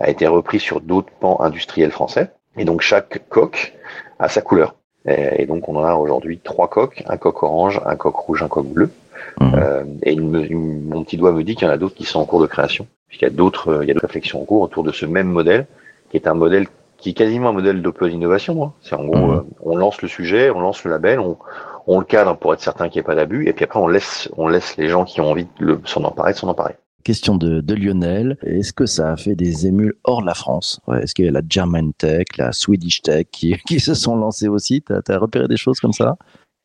a 0.02 0.10
été 0.10 0.26
repris 0.26 0.60
sur 0.60 0.80
d'autres 0.80 1.12
pans 1.20 1.40
industriels 1.40 1.92
français. 1.92 2.30
Et 2.58 2.64
donc 2.64 2.82
chaque 2.82 3.28
coq 3.28 3.72
a 4.18 4.28
sa 4.28 4.42
couleur. 4.42 4.74
Et, 5.06 5.42
et 5.42 5.46
donc 5.46 5.68
on 5.68 5.76
en 5.76 5.84
a 5.84 5.94
aujourd'hui 5.94 6.38
trois 6.38 6.68
coqs, 6.68 7.02
un 7.06 7.16
coq 7.16 7.42
orange, 7.42 7.80
un 7.86 7.96
coq 7.96 8.16
rouge, 8.16 8.42
un 8.42 8.48
coq 8.48 8.66
bleu. 8.66 8.90
Mhm. 9.40 9.54
Euh, 9.56 9.84
et 10.02 10.16
mon 10.16 11.04
petit 11.04 11.16
doigt 11.16 11.32
me 11.32 11.42
dit 11.42 11.54
qu'il 11.54 11.66
y 11.66 11.70
en 11.70 11.72
a 11.72 11.78
d'autres 11.78 11.94
qui 11.94 12.04
sont 12.04 12.20
en 12.20 12.24
cours 12.24 12.40
de 12.40 12.46
création, 12.46 12.86
puisqu'il 13.08 13.24
y 13.24 13.28
a 13.28 13.34
d'autres, 13.34 13.68
euh, 13.68 13.84
il 13.84 13.88
y 13.88 13.90
a 13.90 13.94
d'autres 13.94 14.06
réflexions 14.06 14.42
en 14.42 14.44
cours 14.44 14.62
autour 14.62 14.82
de 14.82 14.92
ce 14.92 15.06
même 15.06 15.28
modèle, 15.28 15.66
qui 16.10 16.16
est 16.16 16.26
un 16.26 16.34
modèle 16.34 16.66
qui 16.98 17.10
est 17.10 17.14
quasiment 17.14 17.48
un 17.48 17.52
modèle 17.52 17.82
d'open 17.82 18.12
innovation. 18.12 18.62
Hein. 18.62 18.72
C'est 18.82 18.94
en 18.94 19.04
gros, 19.04 19.26
mhm. 19.26 19.38
euh, 19.38 19.42
on 19.62 19.76
lance 19.76 20.02
le 20.02 20.08
sujet, 20.08 20.50
on 20.50 20.60
lance 20.60 20.84
le 20.84 20.90
label, 20.90 21.20
on, 21.20 21.36
on 21.86 21.98
le 21.98 22.04
cadre 22.04 22.36
pour 22.36 22.52
être 22.54 22.60
certain 22.60 22.88
qu'il 22.88 23.00
n'y 23.00 23.04
ait 23.04 23.06
pas 23.06 23.14
d'abus, 23.14 23.48
et 23.48 23.52
puis 23.52 23.64
après 23.64 23.80
on 23.80 23.88
laisse, 23.88 24.28
on 24.36 24.48
laisse 24.48 24.76
les 24.76 24.88
gens 24.88 25.04
qui 25.04 25.20
ont 25.20 25.30
envie 25.30 25.46
de 25.60 25.80
s'en 25.84 26.04
emparer, 26.04 26.32
de 26.32 26.38
s'en 26.38 26.48
emparer. 26.48 26.74
Question 27.04 27.36
de, 27.36 27.74
Lionel. 27.74 28.36
Est-ce 28.42 28.72
que 28.72 28.86
ça 28.86 29.12
a 29.12 29.16
fait 29.16 29.34
des 29.34 29.66
émules 29.66 29.94
hors 30.04 30.20
de 30.20 30.26
la 30.26 30.34
France? 30.34 30.80
Est-ce 31.00 31.14
qu'il 31.14 31.24
y 31.24 31.28
a 31.28 31.32
la 31.32 31.42
German 31.48 31.92
Tech, 31.94 32.26
la 32.38 32.52
Swedish 32.52 33.02
Tech 33.02 33.26
qui, 33.32 33.56
se 33.80 33.94
sont 33.94 34.16
lancés 34.16 34.48
aussi? 34.48 34.82
Tu 34.82 34.92
as, 35.12 35.18
repéré 35.18 35.48
des 35.48 35.56
choses 35.56 35.80
comme 35.80 35.92
ça? 35.92 36.16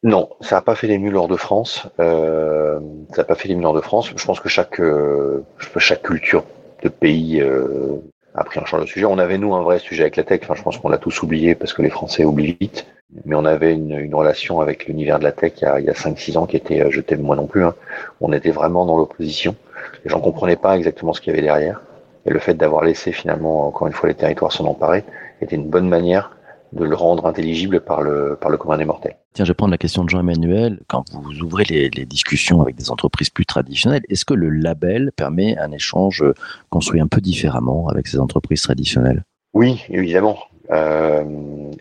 Non, 0.04 0.30
ça 0.42 0.58
n'a 0.58 0.62
pas 0.62 0.76
fait 0.76 0.88
les 0.88 1.00
mules 1.00 1.16
hors 1.16 1.28
de 1.28 1.36
France. 1.36 1.88
Euh, 2.00 2.80
ça 3.12 3.18
n'a 3.18 3.24
pas 3.24 3.36
fait 3.36 3.48
les 3.48 3.56
mules 3.56 3.66
hors 3.66 3.74
de 3.74 3.82
France. 3.82 4.12
Je 4.16 4.26
pense 4.26 4.40
que 4.40 4.50
chaque 4.50 4.80
euh, 4.80 5.44
chaque 5.78 6.04
culture 6.04 6.44
de 6.84 6.90
pays 6.90 7.42
euh, 7.42 7.96
a 8.36 8.44
pris 8.44 8.60
en 8.60 8.66
charge 8.66 8.84
le 8.84 8.88
sujet. 8.88 9.06
On 9.06 9.18
avait 9.18 9.40
nous 9.40 9.56
un 9.56 9.64
vrai 9.64 9.80
sujet 9.80 10.04
avec 10.04 10.18
la 10.18 10.24
tech. 10.24 10.42
Enfin, 10.44 10.54
je 10.54 10.62
pense 10.62 10.78
qu'on 10.78 10.90
l'a 10.90 11.00
tous 11.00 11.24
oublié 11.24 11.56
parce 11.56 11.74
que 11.74 11.82
les 11.82 11.90
Français 11.90 12.26
oublient 12.26 12.58
vite. 12.62 12.86
Mais 13.26 13.36
on 13.36 13.46
avait 13.46 13.74
une, 13.74 14.14
relation 14.14 14.60
avec 14.60 14.86
l'univers 14.86 15.18
de 15.18 15.24
la 15.24 15.32
tech 15.32 15.54
il 15.58 15.64
y 15.64 15.66
a, 15.66 15.80
il 15.80 15.86
y 15.86 15.90
a 15.90 15.94
5-6 15.94 16.38
ans 16.38 16.46
qui 16.46 16.58
était, 16.58 16.92
je 16.92 17.02
t'aime 17.02 17.22
moi 17.22 17.36
non 17.36 17.48
plus. 17.48 17.64
Hein. 17.64 17.74
On 18.22 18.34
était 18.34 18.52
vraiment 18.52 18.86
dans 18.86 18.98
l'opposition. 18.98 19.56
Les 20.04 20.10
gens 20.10 20.20
comprenaient 20.20 20.56
pas 20.56 20.78
exactement 20.78 21.14
ce 21.14 21.22
qu'il 21.22 21.32
y 21.32 21.36
avait 21.36 21.46
derrière. 21.46 21.82
Et 22.26 22.30
le 22.30 22.40
fait 22.40 22.54
d'avoir 22.54 22.84
laissé 22.84 23.12
finalement 23.12 23.68
encore 23.68 23.88
une 23.88 23.94
fois 23.94 24.10
les 24.10 24.16
territoires 24.16 24.52
s'en 24.52 24.66
emparer 24.66 25.06
était 25.42 25.56
une 25.56 25.70
bonne 25.70 25.88
manière 25.88 26.32
de 26.74 26.84
le 26.84 26.96
rendre 26.96 27.26
intelligible 27.26 27.80
par 27.80 28.02
le, 28.02 28.38
par 28.40 28.50
le 28.50 28.58
commun 28.58 28.78
des 28.78 28.86
mortels. 28.86 29.16
Tiens, 29.34 29.46
je 29.46 29.52
vais 29.52 29.56
prendre 29.56 29.72
la 29.72 29.78
question 29.78 30.04
de 30.04 30.10
Jean-Emmanuel. 30.10 30.82
Quand 30.88 31.06
vous 31.14 31.40
ouvrez 31.40 31.64
les, 31.64 31.90
les, 31.90 32.06
discussions 32.06 32.62
avec 32.62 32.76
des 32.76 32.92
entreprises 32.92 33.30
plus 33.30 33.46
traditionnelles, 33.46 34.02
est-ce 34.10 34.26
que 34.26 34.34
le 34.34 34.50
label 34.50 35.12
permet 35.16 35.58
un 35.58 35.72
échange 35.72 36.26
construit 36.70 37.00
un 37.00 37.08
peu 37.08 37.22
différemment 37.22 37.88
avec 37.88 38.08
ces 38.08 38.20
entreprises 38.20 38.62
traditionnelles? 38.62 39.24
Oui, 39.54 39.82
évidemment. 39.90 40.38
Euh, 40.72 41.24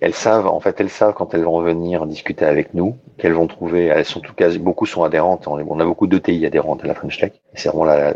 elles 0.00 0.14
savent, 0.14 0.46
en 0.46 0.60
fait, 0.60 0.80
elles 0.80 0.90
savent 0.90 1.14
quand 1.14 1.34
elles 1.34 1.42
vont 1.42 1.60
venir 1.60 2.06
discuter 2.06 2.44
avec 2.44 2.74
nous, 2.74 2.96
qu'elles 3.18 3.32
vont 3.32 3.46
trouver, 3.46 3.86
elles 3.86 4.04
sont 4.04 4.20
tout 4.20 4.34
cas, 4.34 4.50
beaucoup 4.58 4.86
sont 4.86 5.02
adhérentes. 5.02 5.48
On 5.48 5.80
a 5.80 5.84
beaucoup 5.84 6.06
d'ETI 6.06 6.46
adhérentes 6.46 6.84
à 6.84 6.86
la 6.86 6.94
French 6.94 7.18
Tech. 7.18 7.32
C'est 7.54 7.68
vraiment 7.68 7.84
la, 7.84 8.12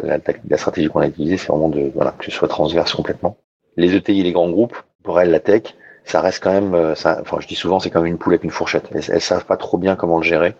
stratégie 0.57 0.89
qu'on 0.89 1.01
a 1.01 1.09
utilisée, 1.09 1.37
c'est 1.37 1.49
vraiment 1.49 1.69
de, 1.69 1.91
voilà, 1.95 2.13
que 2.13 2.25
ce 2.25 2.31
soit 2.31 2.49
transverse 2.49 2.95
complètement. 2.95 3.37
Les 3.77 3.95
ETI 3.95 4.21
et 4.21 4.23
les 4.23 4.33
grands 4.33 4.51
groupes, 4.51 4.77
pour 5.03 5.21
elles, 5.21 5.31
la 5.31 5.41
tech, 5.41 5.75
ça 6.05 6.21
reste 6.21 6.43
quand 6.43 6.53
même, 6.53 6.75
euh, 6.75 6.93
enfin 6.93 7.39
je 7.41 7.47
dis 7.47 7.55
souvent, 7.55 7.81
c'est 7.81 7.91
comme 7.91 8.07
une 8.07 8.19
poule 8.19 8.35
avec 8.35 8.45
une 8.45 8.51
fourchette. 8.51 8.89
Elles, 8.95 9.03
elles, 9.09 9.21
savent 9.21 9.47
pas 9.47 9.57
trop 9.57 9.79
bien 9.79 9.97
comment 9.97 10.19
le 10.19 10.25
gérer. 10.25 10.55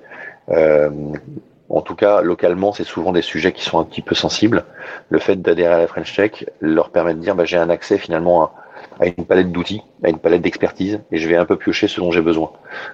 Euh, 0.51 0.91
en 1.69 1.83
tout 1.83 1.95
cas, 1.95 2.21
localement, 2.21 2.73
c'est 2.73 2.85
souvent 2.85 3.13
des 3.13 3.23
sujets 3.23 3.53
qui 3.53 3.63
sont 3.63 3.79
un 3.79 3.85
petit 3.85 4.03
peu 4.03 4.17
sensibles. 4.17 4.65
Le 5.09 5.21
fait 5.21 5.37
d'adhérer 5.37 5.75
à 5.75 5.79
la 5.79 5.87
French 5.87 6.15
Tech 6.17 6.45
leur 6.61 6.91
permet 6.91 7.15
de 7.15 7.21
dire, 7.21 7.37
bah, 7.37 7.45
j'ai 7.45 7.59
un 7.59 7.71
accès 7.71 7.97
finalement 7.97 8.45
à, 8.45 8.53
à 9.01 9.07
une 9.07 9.25
palette 9.25 9.51
d'outils, 9.51 9.83
à 10.05 10.11
une 10.11 10.19
palette 10.19 10.43
d'expertise, 10.43 11.01
et 11.11 11.17
je 11.17 11.29
vais 11.29 11.37
un 11.37 11.47
peu 11.47 11.57
piocher 11.57 11.89
ce 11.89 12.01
dont 12.01 12.13
j'ai 12.13 12.21
besoin. 12.21 12.53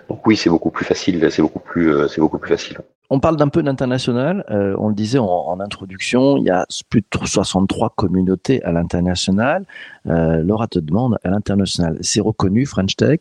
Donc 0.09 0.27
oui, 0.27 0.37
c'est 0.37 0.49
beaucoup 0.49 0.71
plus 0.71 0.85
facile, 0.85 1.27
c'est 1.31 1.43
beaucoup 1.43 1.59
plus, 1.59 1.93
euh, 1.93 2.09
c'est 2.09 2.21
beaucoup 2.21 2.39
plus 2.39 2.49
facile. 2.49 2.79
On 3.11 3.21
parle 3.21 3.37
d'un 3.37 3.49
peu 3.49 3.63
d'international. 3.63 4.45
Euh, 4.51 4.75
on 4.79 4.89
le 4.89 4.95
disait 4.95 5.19
en, 5.19 5.27
en, 5.27 5.61
introduction, 5.61 6.37
il 6.37 6.45
y 6.45 6.51
a 6.51 6.67
plus 6.89 7.01
de 7.01 7.07
63 7.27 7.93
communautés 7.97 8.63
à 8.63 8.73
l'international. 8.73 9.65
Euh, 10.07 10.43
Laura 10.43 10.69
te 10.69 10.79
demande 10.79 11.19
à 11.25 11.31
l'international, 11.31 11.99
c'est 12.01 12.21
reconnu 12.21 12.67
French 12.67 12.97
Tech 12.97 13.21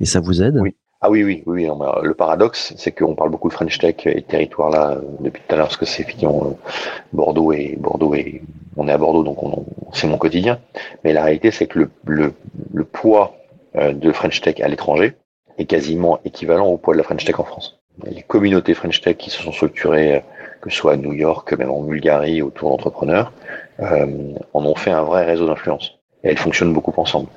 et 0.00 0.04
ça 0.04 0.20
vous 0.20 0.42
aide? 0.42 0.58
Oui. 0.60 0.74
Ah 1.04 1.10
oui, 1.10 1.22
oui, 1.22 1.42
oui. 1.46 1.66
Non, 1.66 1.78
le 2.02 2.14
paradoxe, 2.14 2.72
c'est 2.78 2.92
qu'on 2.92 3.14
parle 3.14 3.30
beaucoup 3.30 3.48
de 3.48 3.52
French 3.52 3.78
Tech 3.78 3.96
et 4.06 4.14
de 4.14 4.20
territoire 4.20 4.70
là 4.70 4.92
euh, 4.92 5.00
depuis 5.20 5.42
tout 5.46 5.54
à 5.54 5.58
l'heure, 5.58 5.66
parce 5.66 5.76
que 5.76 5.84
c'est 5.84 6.02
effectivement 6.02 6.42
euh, 6.46 6.70
Bordeaux 7.12 7.52
et 7.52 7.76
Bordeaux 7.78 8.14
et 8.14 8.42
on 8.76 8.88
est 8.88 8.92
à 8.92 8.98
Bordeaux, 8.98 9.22
donc 9.22 9.42
on, 9.42 9.66
c'est 9.92 10.06
mon 10.06 10.18
quotidien. 10.18 10.58
Mais 11.04 11.12
la 11.12 11.22
réalité, 11.24 11.50
c'est 11.50 11.66
que 11.66 11.80
le, 11.80 11.90
le, 12.06 12.32
le 12.72 12.84
poids 12.84 13.36
de 13.74 14.12
French 14.12 14.40
Tech 14.40 14.60
à 14.60 14.68
l'étranger 14.68 15.14
est 15.58 15.66
quasiment 15.66 16.20
équivalent 16.24 16.68
au 16.68 16.78
poids 16.78 16.94
de 16.94 16.98
la 16.98 17.04
French 17.04 17.24
Tech 17.24 17.38
en 17.40 17.44
France 17.44 17.80
les 18.04 18.22
communautés 18.22 18.74
French 18.74 19.00
Tech 19.00 19.16
qui 19.16 19.30
se 19.30 19.42
sont 19.42 19.52
structurées, 19.52 20.22
que 20.60 20.70
ce 20.70 20.76
soit 20.76 20.92
à 20.92 20.96
New 20.96 21.12
York, 21.12 21.52
même 21.54 21.70
en 21.70 21.82
Bulgarie, 21.82 22.42
autour 22.42 22.70
d'entrepreneurs, 22.70 23.32
euh, 23.80 24.34
en 24.52 24.64
ont 24.64 24.74
fait 24.74 24.90
un 24.90 25.02
vrai 25.02 25.24
réseau 25.24 25.46
d'influence. 25.46 25.98
Et 26.22 26.28
elles 26.28 26.38
fonctionnent 26.38 26.72
beaucoup 26.72 26.92
ensemble. 26.96 27.28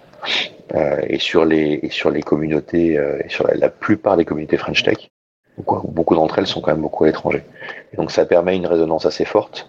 Euh, 0.76 1.00
et 1.08 1.20
sur 1.20 1.46
les 1.46 1.80
et 1.82 1.90
sur 1.90 2.10
les 2.10 2.22
communautés 2.22 2.98
euh, 2.98 3.22
sur 3.30 3.48
la, 3.48 3.56
la, 3.56 3.70
plupart 3.70 4.18
des 4.18 4.26
communautés 4.26 4.58
French 4.58 4.84
Tech, 4.84 5.10
beaucoup, 5.66 6.16
d'entre 6.16 6.40
elles 6.40 6.48
sont 6.48 6.62
quand 6.62 6.72
même 6.72 6.82
beaucoup 6.82 7.04
à 7.04 7.08
l'étranger. 7.08 7.44
Donc 7.96 8.12
ça 8.12 8.26
permet 8.26 8.56
une 8.56 8.68
résonance 8.68 9.06
assez 9.06 9.26
forte. 9.26 9.68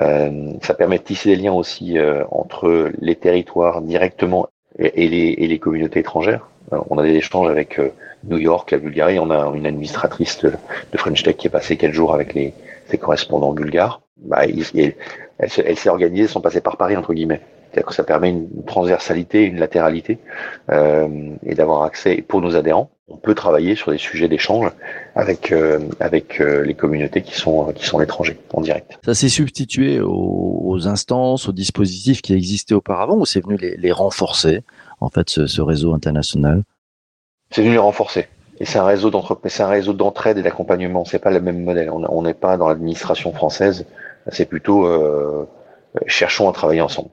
Euh, 0.00 0.52
ça 0.62 0.74
permet 0.74 0.98
de 0.98 1.02
tisser 1.02 1.30
des 1.30 1.42
liens 1.42 1.52
aussi 1.52 1.98
euh, 1.98 2.24
entre 2.30 2.92
les 3.00 3.16
territoires 3.16 3.82
directement 3.82 4.48
et, 4.78 5.08
les, 5.08 5.34
et 5.38 5.48
les 5.48 5.58
communautés 5.58 6.00
étrangères. 6.00 6.48
Euh, 6.72 6.78
on 6.90 6.98
a 6.98 7.02
des 7.02 7.14
échanges 7.14 7.50
avec 7.50 7.80
New 8.24 8.38
York, 8.38 8.70
la 8.70 8.78
Bulgarie. 8.78 9.18
On 9.18 9.30
a 9.30 9.50
une 9.54 9.66
administratrice 9.66 10.40
de, 10.40 10.52
French 10.96 11.22
Tech 11.22 11.36
qui 11.36 11.48
est 11.48 11.50
passée 11.50 11.76
quelques 11.76 11.94
jours 11.94 12.14
avec 12.14 12.34
les, 12.34 12.54
ses 12.86 12.98
correspondants 12.98 13.52
bulgares. 13.52 14.02
Bah, 14.18 14.42
elle, 14.44 15.48
s'est 15.48 15.88
organisée 15.88 16.28
sans 16.28 16.40
passer 16.40 16.60
par 16.60 16.76
Paris 16.76 16.96
entre 16.96 17.14
guillemets. 17.14 17.40
C'est-à-dire 17.70 17.86
que 17.86 17.94
ça 17.94 18.02
permet 18.02 18.30
une 18.30 18.64
transversalité, 18.66 19.44
une 19.44 19.58
latéralité, 19.58 20.18
euh, 20.70 21.08
et 21.44 21.54
d'avoir 21.54 21.84
accès 21.84 22.24
pour 22.26 22.40
nos 22.40 22.56
adhérents. 22.56 22.90
On 23.08 23.16
peut 23.16 23.34
travailler 23.34 23.74
sur 23.76 23.92
des 23.92 23.98
sujets 23.98 24.28
d'échange 24.28 24.70
avec 25.14 25.52
euh, 25.52 25.80
avec 25.98 26.40
euh, 26.40 26.64
les 26.64 26.74
communautés 26.74 27.22
qui 27.22 27.34
sont 27.34 27.72
qui 27.72 27.84
sont 27.84 27.98
l'étranger 27.98 28.38
en 28.52 28.60
direct. 28.60 28.98
Ça 29.04 29.14
s'est 29.14 29.28
substitué 29.28 30.00
aux, 30.00 30.86
instances, 30.86 31.48
aux 31.48 31.52
dispositifs 31.52 32.22
qui 32.22 32.34
existaient 32.34 32.74
auparavant, 32.74 33.16
ou 33.16 33.26
c'est 33.26 33.42
venu 33.44 33.56
les, 33.56 33.76
les, 33.76 33.92
renforcer 33.92 34.62
en 35.00 35.08
fait 35.08 35.28
ce, 35.28 35.46
ce 35.46 35.60
réseau 35.60 35.92
international? 35.92 36.62
C'est 37.50 37.62
venu 37.62 37.72
les 37.72 37.78
renforcer. 37.78 38.28
Et 38.60 38.66
c'est 38.66 38.78
un 38.78 38.84
réseau 38.84 39.10
d'entreprise, 39.10 39.52
c'est 39.52 39.62
un 39.62 39.68
réseau 39.68 39.94
d'entraide 39.94 40.36
et 40.38 40.42
d'accompagnement. 40.42 41.04
C'est 41.04 41.18
pas 41.18 41.30
le 41.30 41.40
même 41.40 41.64
modèle. 41.64 41.90
On 41.90 42.22
n'est 42.22 42.34
pas 42.34 42.58
dans 42.58 42.68
l'administration 42.68 43.32
française. 43.32 43.86
C'est 44.30 44.44
plutôt 44.44 44.86
euh, 44.86 45.48
cherchons 46.06 46.48
à 46.48 46.52
travailler 46.52 46.82
ensemble. 46.82 47.08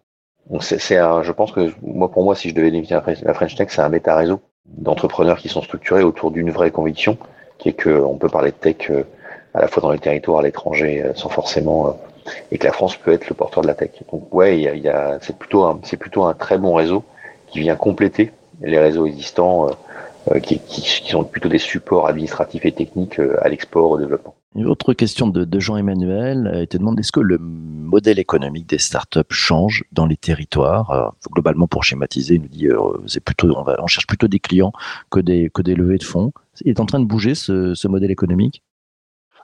C'est, 0.62 0.80
je 0.80 1.32
pense 1.32 1.52
que 1.52 1.72
moi 1.82 2.10
pour 2.10 2.24
moi, 2.24 2.36
si 2.36 2.50
je 2.50 2.56
devais 2.56 2.70
limiter 2.70 2.96
la 3.24 3.34
French 3.34 3.56
Tech, 3.56 3.68
c'est 3.70 3.82
un 3.82 3.90
méta 3.90 4.16
réseau 4.16 4.40
d'entrepreneurs 4.68 5.38
qui 5.38 5.50
sont 5.50 5.62
structurés 5.62 6.04
autour 6.04 6.32
d'une 6.32 6.52
vraie 6.52 6.72
conviction, 6.72 7.18
qui 7.58 7.70
est 7.70 7.82
qu'on 7.82 8.18
peut 8.18 8.30
parler 8.30 8.52
de 8.52 8.56
tech 8.56 8.90
euh, 8.90 9.04
à 9.54 9.62
la 9.62 9.68
fois 9.68 9.82
dans 9.82 9.92
les 9.92 10.00
territoires, 10.00 10.40
à 10.40 10.44
l'étranger, 10.44 11.04
euh, 11.04 11.14
sans 11.16 11.30
forcément 11.30 11.88
euh, 11.88 11.92
et 12.52 12.58
que 12.58 12.66
la 12.66 12.74
France 12.74 12.98
peut 12.98 13.14
être 13.14 13.30
le 13.30 13.36
porteur 13.36 13.64
de 13.64 13.68
la 13.68 13.74
tech. 13.74 13.92
Donc 14.12 14.34
ouais, 14.34 14.58
il 14.58 14.64
y 14.64 14.68
a, 14.68 14.76
y 14.76 14.90
a, 14.90 15.18
c'est 15.22 15.38
plutôt 15.38 15.64
un, 15.64 15.80
c'est 15.84 15.98
plutôt 15.98 16.26
un 16.26 16.34
très 16.34 16.58
bon 16.58 16.74
réseau 16.74 17.04
qui 17.48 17.60
vient 17.60 17.76
compléter 17.76 18.32
les 18.62 18.80
réseaux 18.80 19.06
existants 19.06 19.70
euh, 20.32 20.40
qui, 20.40 20.60
qui, 20.60 20.82
qui, 20.82 21.12
sont 21.12 21.24
plutôt 21.24 21.48
des 21.50 21.60
supports 21.60 22.08
administratifs 22.08 22.66
et 22.66 22.72
techniques 22.74 23.20
à 23.42 23.48
l'export, 23.48 23.92
au 23.92 23.98
développement. 23.98 24.36
Une 24.56 24.66
autre 24.66 24.94
question 24.94 25.28
de, 25.28 25.46
de 25.46 25.60
Jean-Emmanuel 25.60 26.48
euh, 26.48 26.62
il 26.62 26.68
te 26.68 26.78
demande 26.78 27.00
est-ce 27.00 27.12
que 27.12 27.20
le 27.20 27.38
modèle 27.38 28.18
économique 28.18 28.68
des 28.68 28.78
startups 28.78 29.22
change 29.30 29.84
dans 29.92 30.06
les 30.06 30.18
territoires? 30.18 31.16
Globalement, 31.32 31.68
pour 31.68 31.84
schématiser, 31.84 32.36
il 32.36 32.42
nous 32.42 32.48
dit 32.48 32.68
c'est 33.08 33.24
plutôt 33.24 33.56
on, 33.56 33.64
va, 33.64 33.76
on, 33.80 33.88
cherche 33.88 34.08
plutôt 34.08 34.28
des 34.28 34.40
clients 34.40 34.74
que 35.10 35.20
des 35.20 35.50
que 35.54 35.62
des 35.62 35.76
levées 35.76 35.98
de 35.98 36.04
fonds. 36.04 36.32
Il 36.62 36.70
est 36.70 36.80
en 36.80 36.86
train 36.86 37.00
de 37.00 37.06
bouger 37.06 37.36
ce, 37.36 37.76
ce 37.76 37.88
modèle 37.88 38.12
économique? 38.12 38.64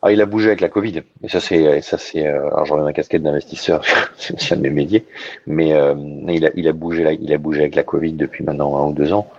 Ah, 0.06 0.12
il 0.12 0.20
a 0.20 0.26
bougé 0.26 0.48
avec 0.48 0.60
la 0.60 0.68
Covid. 0.68 1.04
Et 1.24 1.30
ça, 1.30 1.40
c'est, 1.40 1.82
ça, 1.82 1.98
c'est, 1.98 2.28
alors 2.28 2.66
j'en 2.66 2.78
ai 2.78 2.84
ma 2.84 2.92
casquette 2.92 3.24
d'investisseur, 3.24 3.84
c'est 4.18 4.52
un 4.52 4.58
de 4.58 4.62
mes 4.62 4.70
métiers. 4.70 5.06
Mais 5.48 5.72
euh, 5.74 5.96
il 6.28 6.46
a, 6.46 6.50
il 6.56 6.68
a 6.68 6.74
bougé, 6.74 7.18
il 7.22 7.32
a 7.32 7.38
bougé 7.38 7.62
avec 7.62 7.76
la 7.76 7.84
Covid 7.84 8.12
depuis 8.12 8.44
maintenant 8.44 8.76
un 8.78 8.90
ou 8.90 8.94
deux 8.94 9.14
ans. 9.14 9.30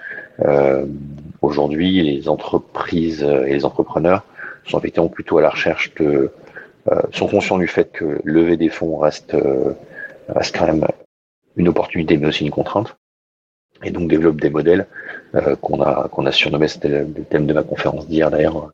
Euh, 0.40 0.87
Aujourd'hui, 1.42 2.00
les 2.00 2.26
entreprises 2.30 3.23
et 3.23 3.52
les 3.52 3.66
entrepreneurs 3.66 4.25
sont 4.66 4.78
effectivement 4.78 5.09
plutôt 5.09 5.38
à 5.38 5.42
la 5.42 5.50
recherche 5.50 5.94
de, 5.94 6.30
euh, 6.90 7.00
sont 7.12 7.28
conscients 7.28 7.59
du 7.59 7.66
fait 7.66 7.90
que 7.92 8.21
lever 8.25 8.56
des 8.56 8.68
fonds 8.68 8.99
reste, 8.99 9.35
euh, 9.35 9.73
reste 10.28 10.56
quand 10.56 10.66
même 10.66 10.87
une 11.56 11.68
opportunité, 11.68 12.16
mais 12.16 12.26
aussi 12.26 12.44
une 12.44 12.50
contrainte, 12.50 12.97
et 13.83 13.90
donc 13.90 14.09
développent 14.09 14.40
des 14.40 14.50
modèles 14.50 14.87
euh, 15.35 15.56
qu'on 15.56 15.83
a 15.83 16.09
qu'on 16.09 16.26
a 16.26 16.33
surnommés, 16.33 16.68
c'était 16.68 16.88
le, 16.88 17.06
thème 17.28 17.47
de 17.47 17.54
ma 17.54 17.62
conférence 17.62 18.06
d'hier 18.06 18.30
d'ailleurs, 18.30 18.71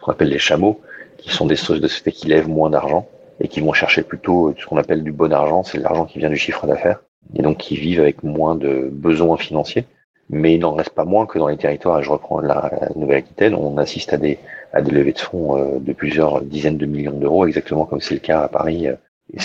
qu'on 0.00 0.12
appelle 0.12 0.28
les 0.28 0.38
chameaux, 0.38 0.80
qui 1.18 1.30
sont 1.30 1.46
des 1.46 1.56
sociétés 1.56 2.12
qui 2.12 2.28
lèvent 2.28 2.48
moins 2.48 2.70
d'argent 2.70 3.06
et 3.40 3.48
qui 3.48 3.60
vont 3.60 3.72
chercher 3.72 4.02
plutôt 4.02 4.54
ce 4.58 4.66
qu'on 4.66 4.78
appelle 4.78 5.02
du 5.02 5.12
bon 5.12 5.32
argent, 5.32 5.62
c'est 5.62 5.78
l'argent 5.78 6.06
qui 6.06 6.18
vient 6.18 6.30
du 6.30 6.36
chiffre 6.36 6.66
d'affaires, 6.66 7.02
et 7.34 7.42
donc 7.42 7.58
qui 7.58 7.76
vivent 7.76 8.00
avec 8.00 8.22
moins 8.22 8.54
de 8.54 8.88
besoins 8.90 9.36
financiers 9.36 9.84
mais 10.32 10.54
il 10.54 10.60
n'en 10.60 10.72
reste 10.72 10.90
pas 10.94 11.04
moins 11.04 11.26
que 11.26 11.38
dans 11.38 11.46
les 11.46 11.58
territoires, 11.58 12.00
et 12.00 12.02
je 12.02 12.10
reprends 12.10 12.40
la, 12.40 12.70
Nouvelle-Aquitaine, 12.96 13.54
on 13.54 13.76
assiste 13.76 14.14
à 14.14 14.16
des, 14.16 14.38
à 14.72 14.80
des 14.80 14.90
levées 14.90 15.12
de 15.12 15.18
fonds 15.18 15.58
euh, 15.58 15.78
de 15.78 15.92
plusieurs 15.92 16.40
dizaines 16.40 16.78
de 16.78 16.86
millions 16.86 17.18
d'euros, 17.18 17.46
exactement 17.46 17.84
comme 17.84 18.00
c'est 18.00 18.14
le 18.14 18.20
cas 18.20 18.40
à 18.40 18.48
Paris. 18.48 18.88
Euh, 18.88 18.96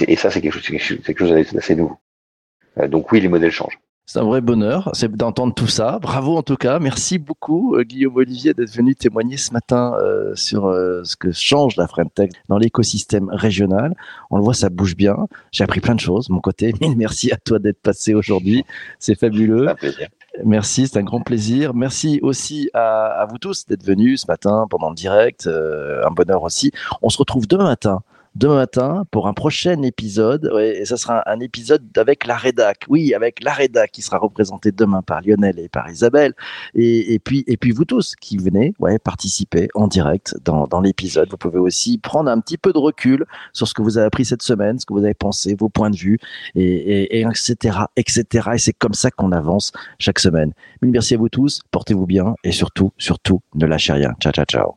et, 0.07 0.15
ça, 0.15 0.31
c'est 0.31 0.41
quelque 0.41 0.53
chose, 0.53 0.63
c'est 0.63 1.03
quelque 1.03 1.19
chose 1.19 1.31
d'assez 1.53 1.75
nouveau. 1.75 1.97
Euh, 2.79 2.87
donc 2.87 3.11
oui, 3.11 3.19
les 3.19 3.27
modèles 3.27 3.51
changent. 3.51 3.79
C'est 4.05 4.19
un 4.19 4.23
vrai 4.23 4.39
bonheur, 4.39 4.89
c'est 4.93 5.11
d'entendre 5.11 5.53
tout 5.53 5.67
ça. 5.67 5.99
Bravo 6.01 6.37
en 6.37 6.41
tout 6.41 6.55
cas. 6.55 6.79
Merci 6.79 7.17
beaucoup 7.17 7.75
Guillaume 7.81 8.15
Olivier 8.15 8.53
d'être 8.53 8.73
venu 8.73 8.95
témoigner 8.95 9.35
ce 9.35 9.51
matin 9.51 9.97
sur 10.33 10.71
ce 11.03 11.17
que 11.17 11.33
change 11.33 11.75
la 11.75 11.89
Tech 12.15 12.29
dans 12.47 12.57
l'écosystème 12.57 13.27
régional. 13.29 13.97
On 14.31 14.37
le 14.37 14.43
voit, 14.43 14.53
ça 14.53 14.69
bouge 14.69 14.95
bien. 14.95 15.27
J'ai 15.51 15.65
appris 15.65 15.81
plein 15.81 15.93
de 15.93 15.99
choses. 15.99 16.29
Mon 16.29 16.39
côté, 16.39 16.73
mille 16.81 16.95
merci 16.95 17.33
à 17.33 17.35
toi 17.35 17.59
d'être 17.59 17.81
passé 17.81 18.13
aujourd'hui. 18.13 18.63
C'est 18.97 19.19
fabuleux. 19.19 19.67
Un 19.67 19.75
plaisir. 19.75 20.07
Merci, 20.45 20.87
c'est 20.87 20.97
un 20.99 21.03
grand 21.03 21.21
plaisir. 21.21 21.73
Merci 21.73 22.19
aussi 22.21 22.69
à, 22.73 23.25
vous 23.29 23.37
tous 23.37 23.65
d'être 23.65 23.83
venus 23.83 24.21
ce 24.21 24.27
matin 24.27 24.67
pendant 24.69 24.89
le 24.89 24.95
direct. 24.95 25.47
Euh, 25.47 26.05
un 26.05 26.11
bonheur 26.11 26.43
aussi. 26.43 26.71
On 27.01 27.09
se 27.09 27.17
retrouve 27.17 27.47
demain 27.47 27.65
matin 27.65 28.01
demain 28.37 28.55
matin 28.55 29.05
pour 29.11 29.27
un 29.27 29.33
prochain 29.33 29.81
épisode. 29.81 30.51
et 30.59 30.85
ça 30.85 30.97
sera 30.97 31.23
un, 31.29 31.39
épisode 31.39 31.85
avec 31.97 32.25
la 32.25 32.35
rédac. 32.35 32.85
Oui, 32.87 33.13
avec 33.13 33.43
la 33.43 33.53
rédac 33.53 33.91
qui 33.91 34.01
sera 34.01 34.17
représentée 34.17 34.71
demain 34.71 35.01
par 35.01 35.21
Lionel 35.21 35.59
et 35.59 35.69
par 35.69 35.89
Isabelle. 35.89 36.33
Et, 36.75 37.19
puis, 37.23 37.43
et 37.47 37.57
puis 37.57 37.71
vous 37.71 37.85
tous 37.85 38.15
qui 38.15 38.37
venez 38.37 38.73
ouais, 38.79 38.99
participer 38.99 39.67
en 39.75 39.87
direct 39.87 40.35
dans, 40.43 40.67
dans 40.67 40.81
l'épisode. 40.81 41.29
Vous 41.29 41.37
pouvez 41.37 41.59
aussi 41.59 41.97
prendre 41.97 42.29
un 42.29 42.39
petit 42.39 42.57
peu 42.57 42.73
de 42.73 42.77
recul 42.77 43.25
sur 43.53 43.67
ce 43.67 43.73
que 43.73 43.81
vous 43.81 43.97
avez 43.97 44.07
appris 44.07 44.25
cette 44.25 44.43
semaine, 44.43 44.79
ce 44.79 44.85
que 44.85 44.93
vous 44.93 45.03
avez 45.03 45.13
pensé, 45.13 45.55
vos 45.55 45.69
points 45.69 45.89
de 45.89 45.97
vue, 45.97 46.19
et, 46.55 47.19
et, 47.19 47.21
etc., 47.21 47.79
etc. 47.95 48.49
Et 48.53 48.57
c'est 48.57 48.73
comme 48.73 48.93
ça 48.93 49.11
qu'on 49.11 49.31
avance 49.31 49.71
chaque 49.99 50.19
semaine. 50.19 50.53
Merci 50.81 51.15
à 51.15 51.17
vous 51.17 51.29
tous. 51.29 51.61
Portez-vous 51.71 52.05
bien 52.05 52.35
et 52.43 52.51
surtout, 52.51 52.91
surtout, 52.97 53.41
ne 53.55 53.65
lâchez 53.65 53.93
rien. 53.93 54.13
Ciao, 54.19 54.31
ciao, 54.31 54.45
ciao. 54.45 54.75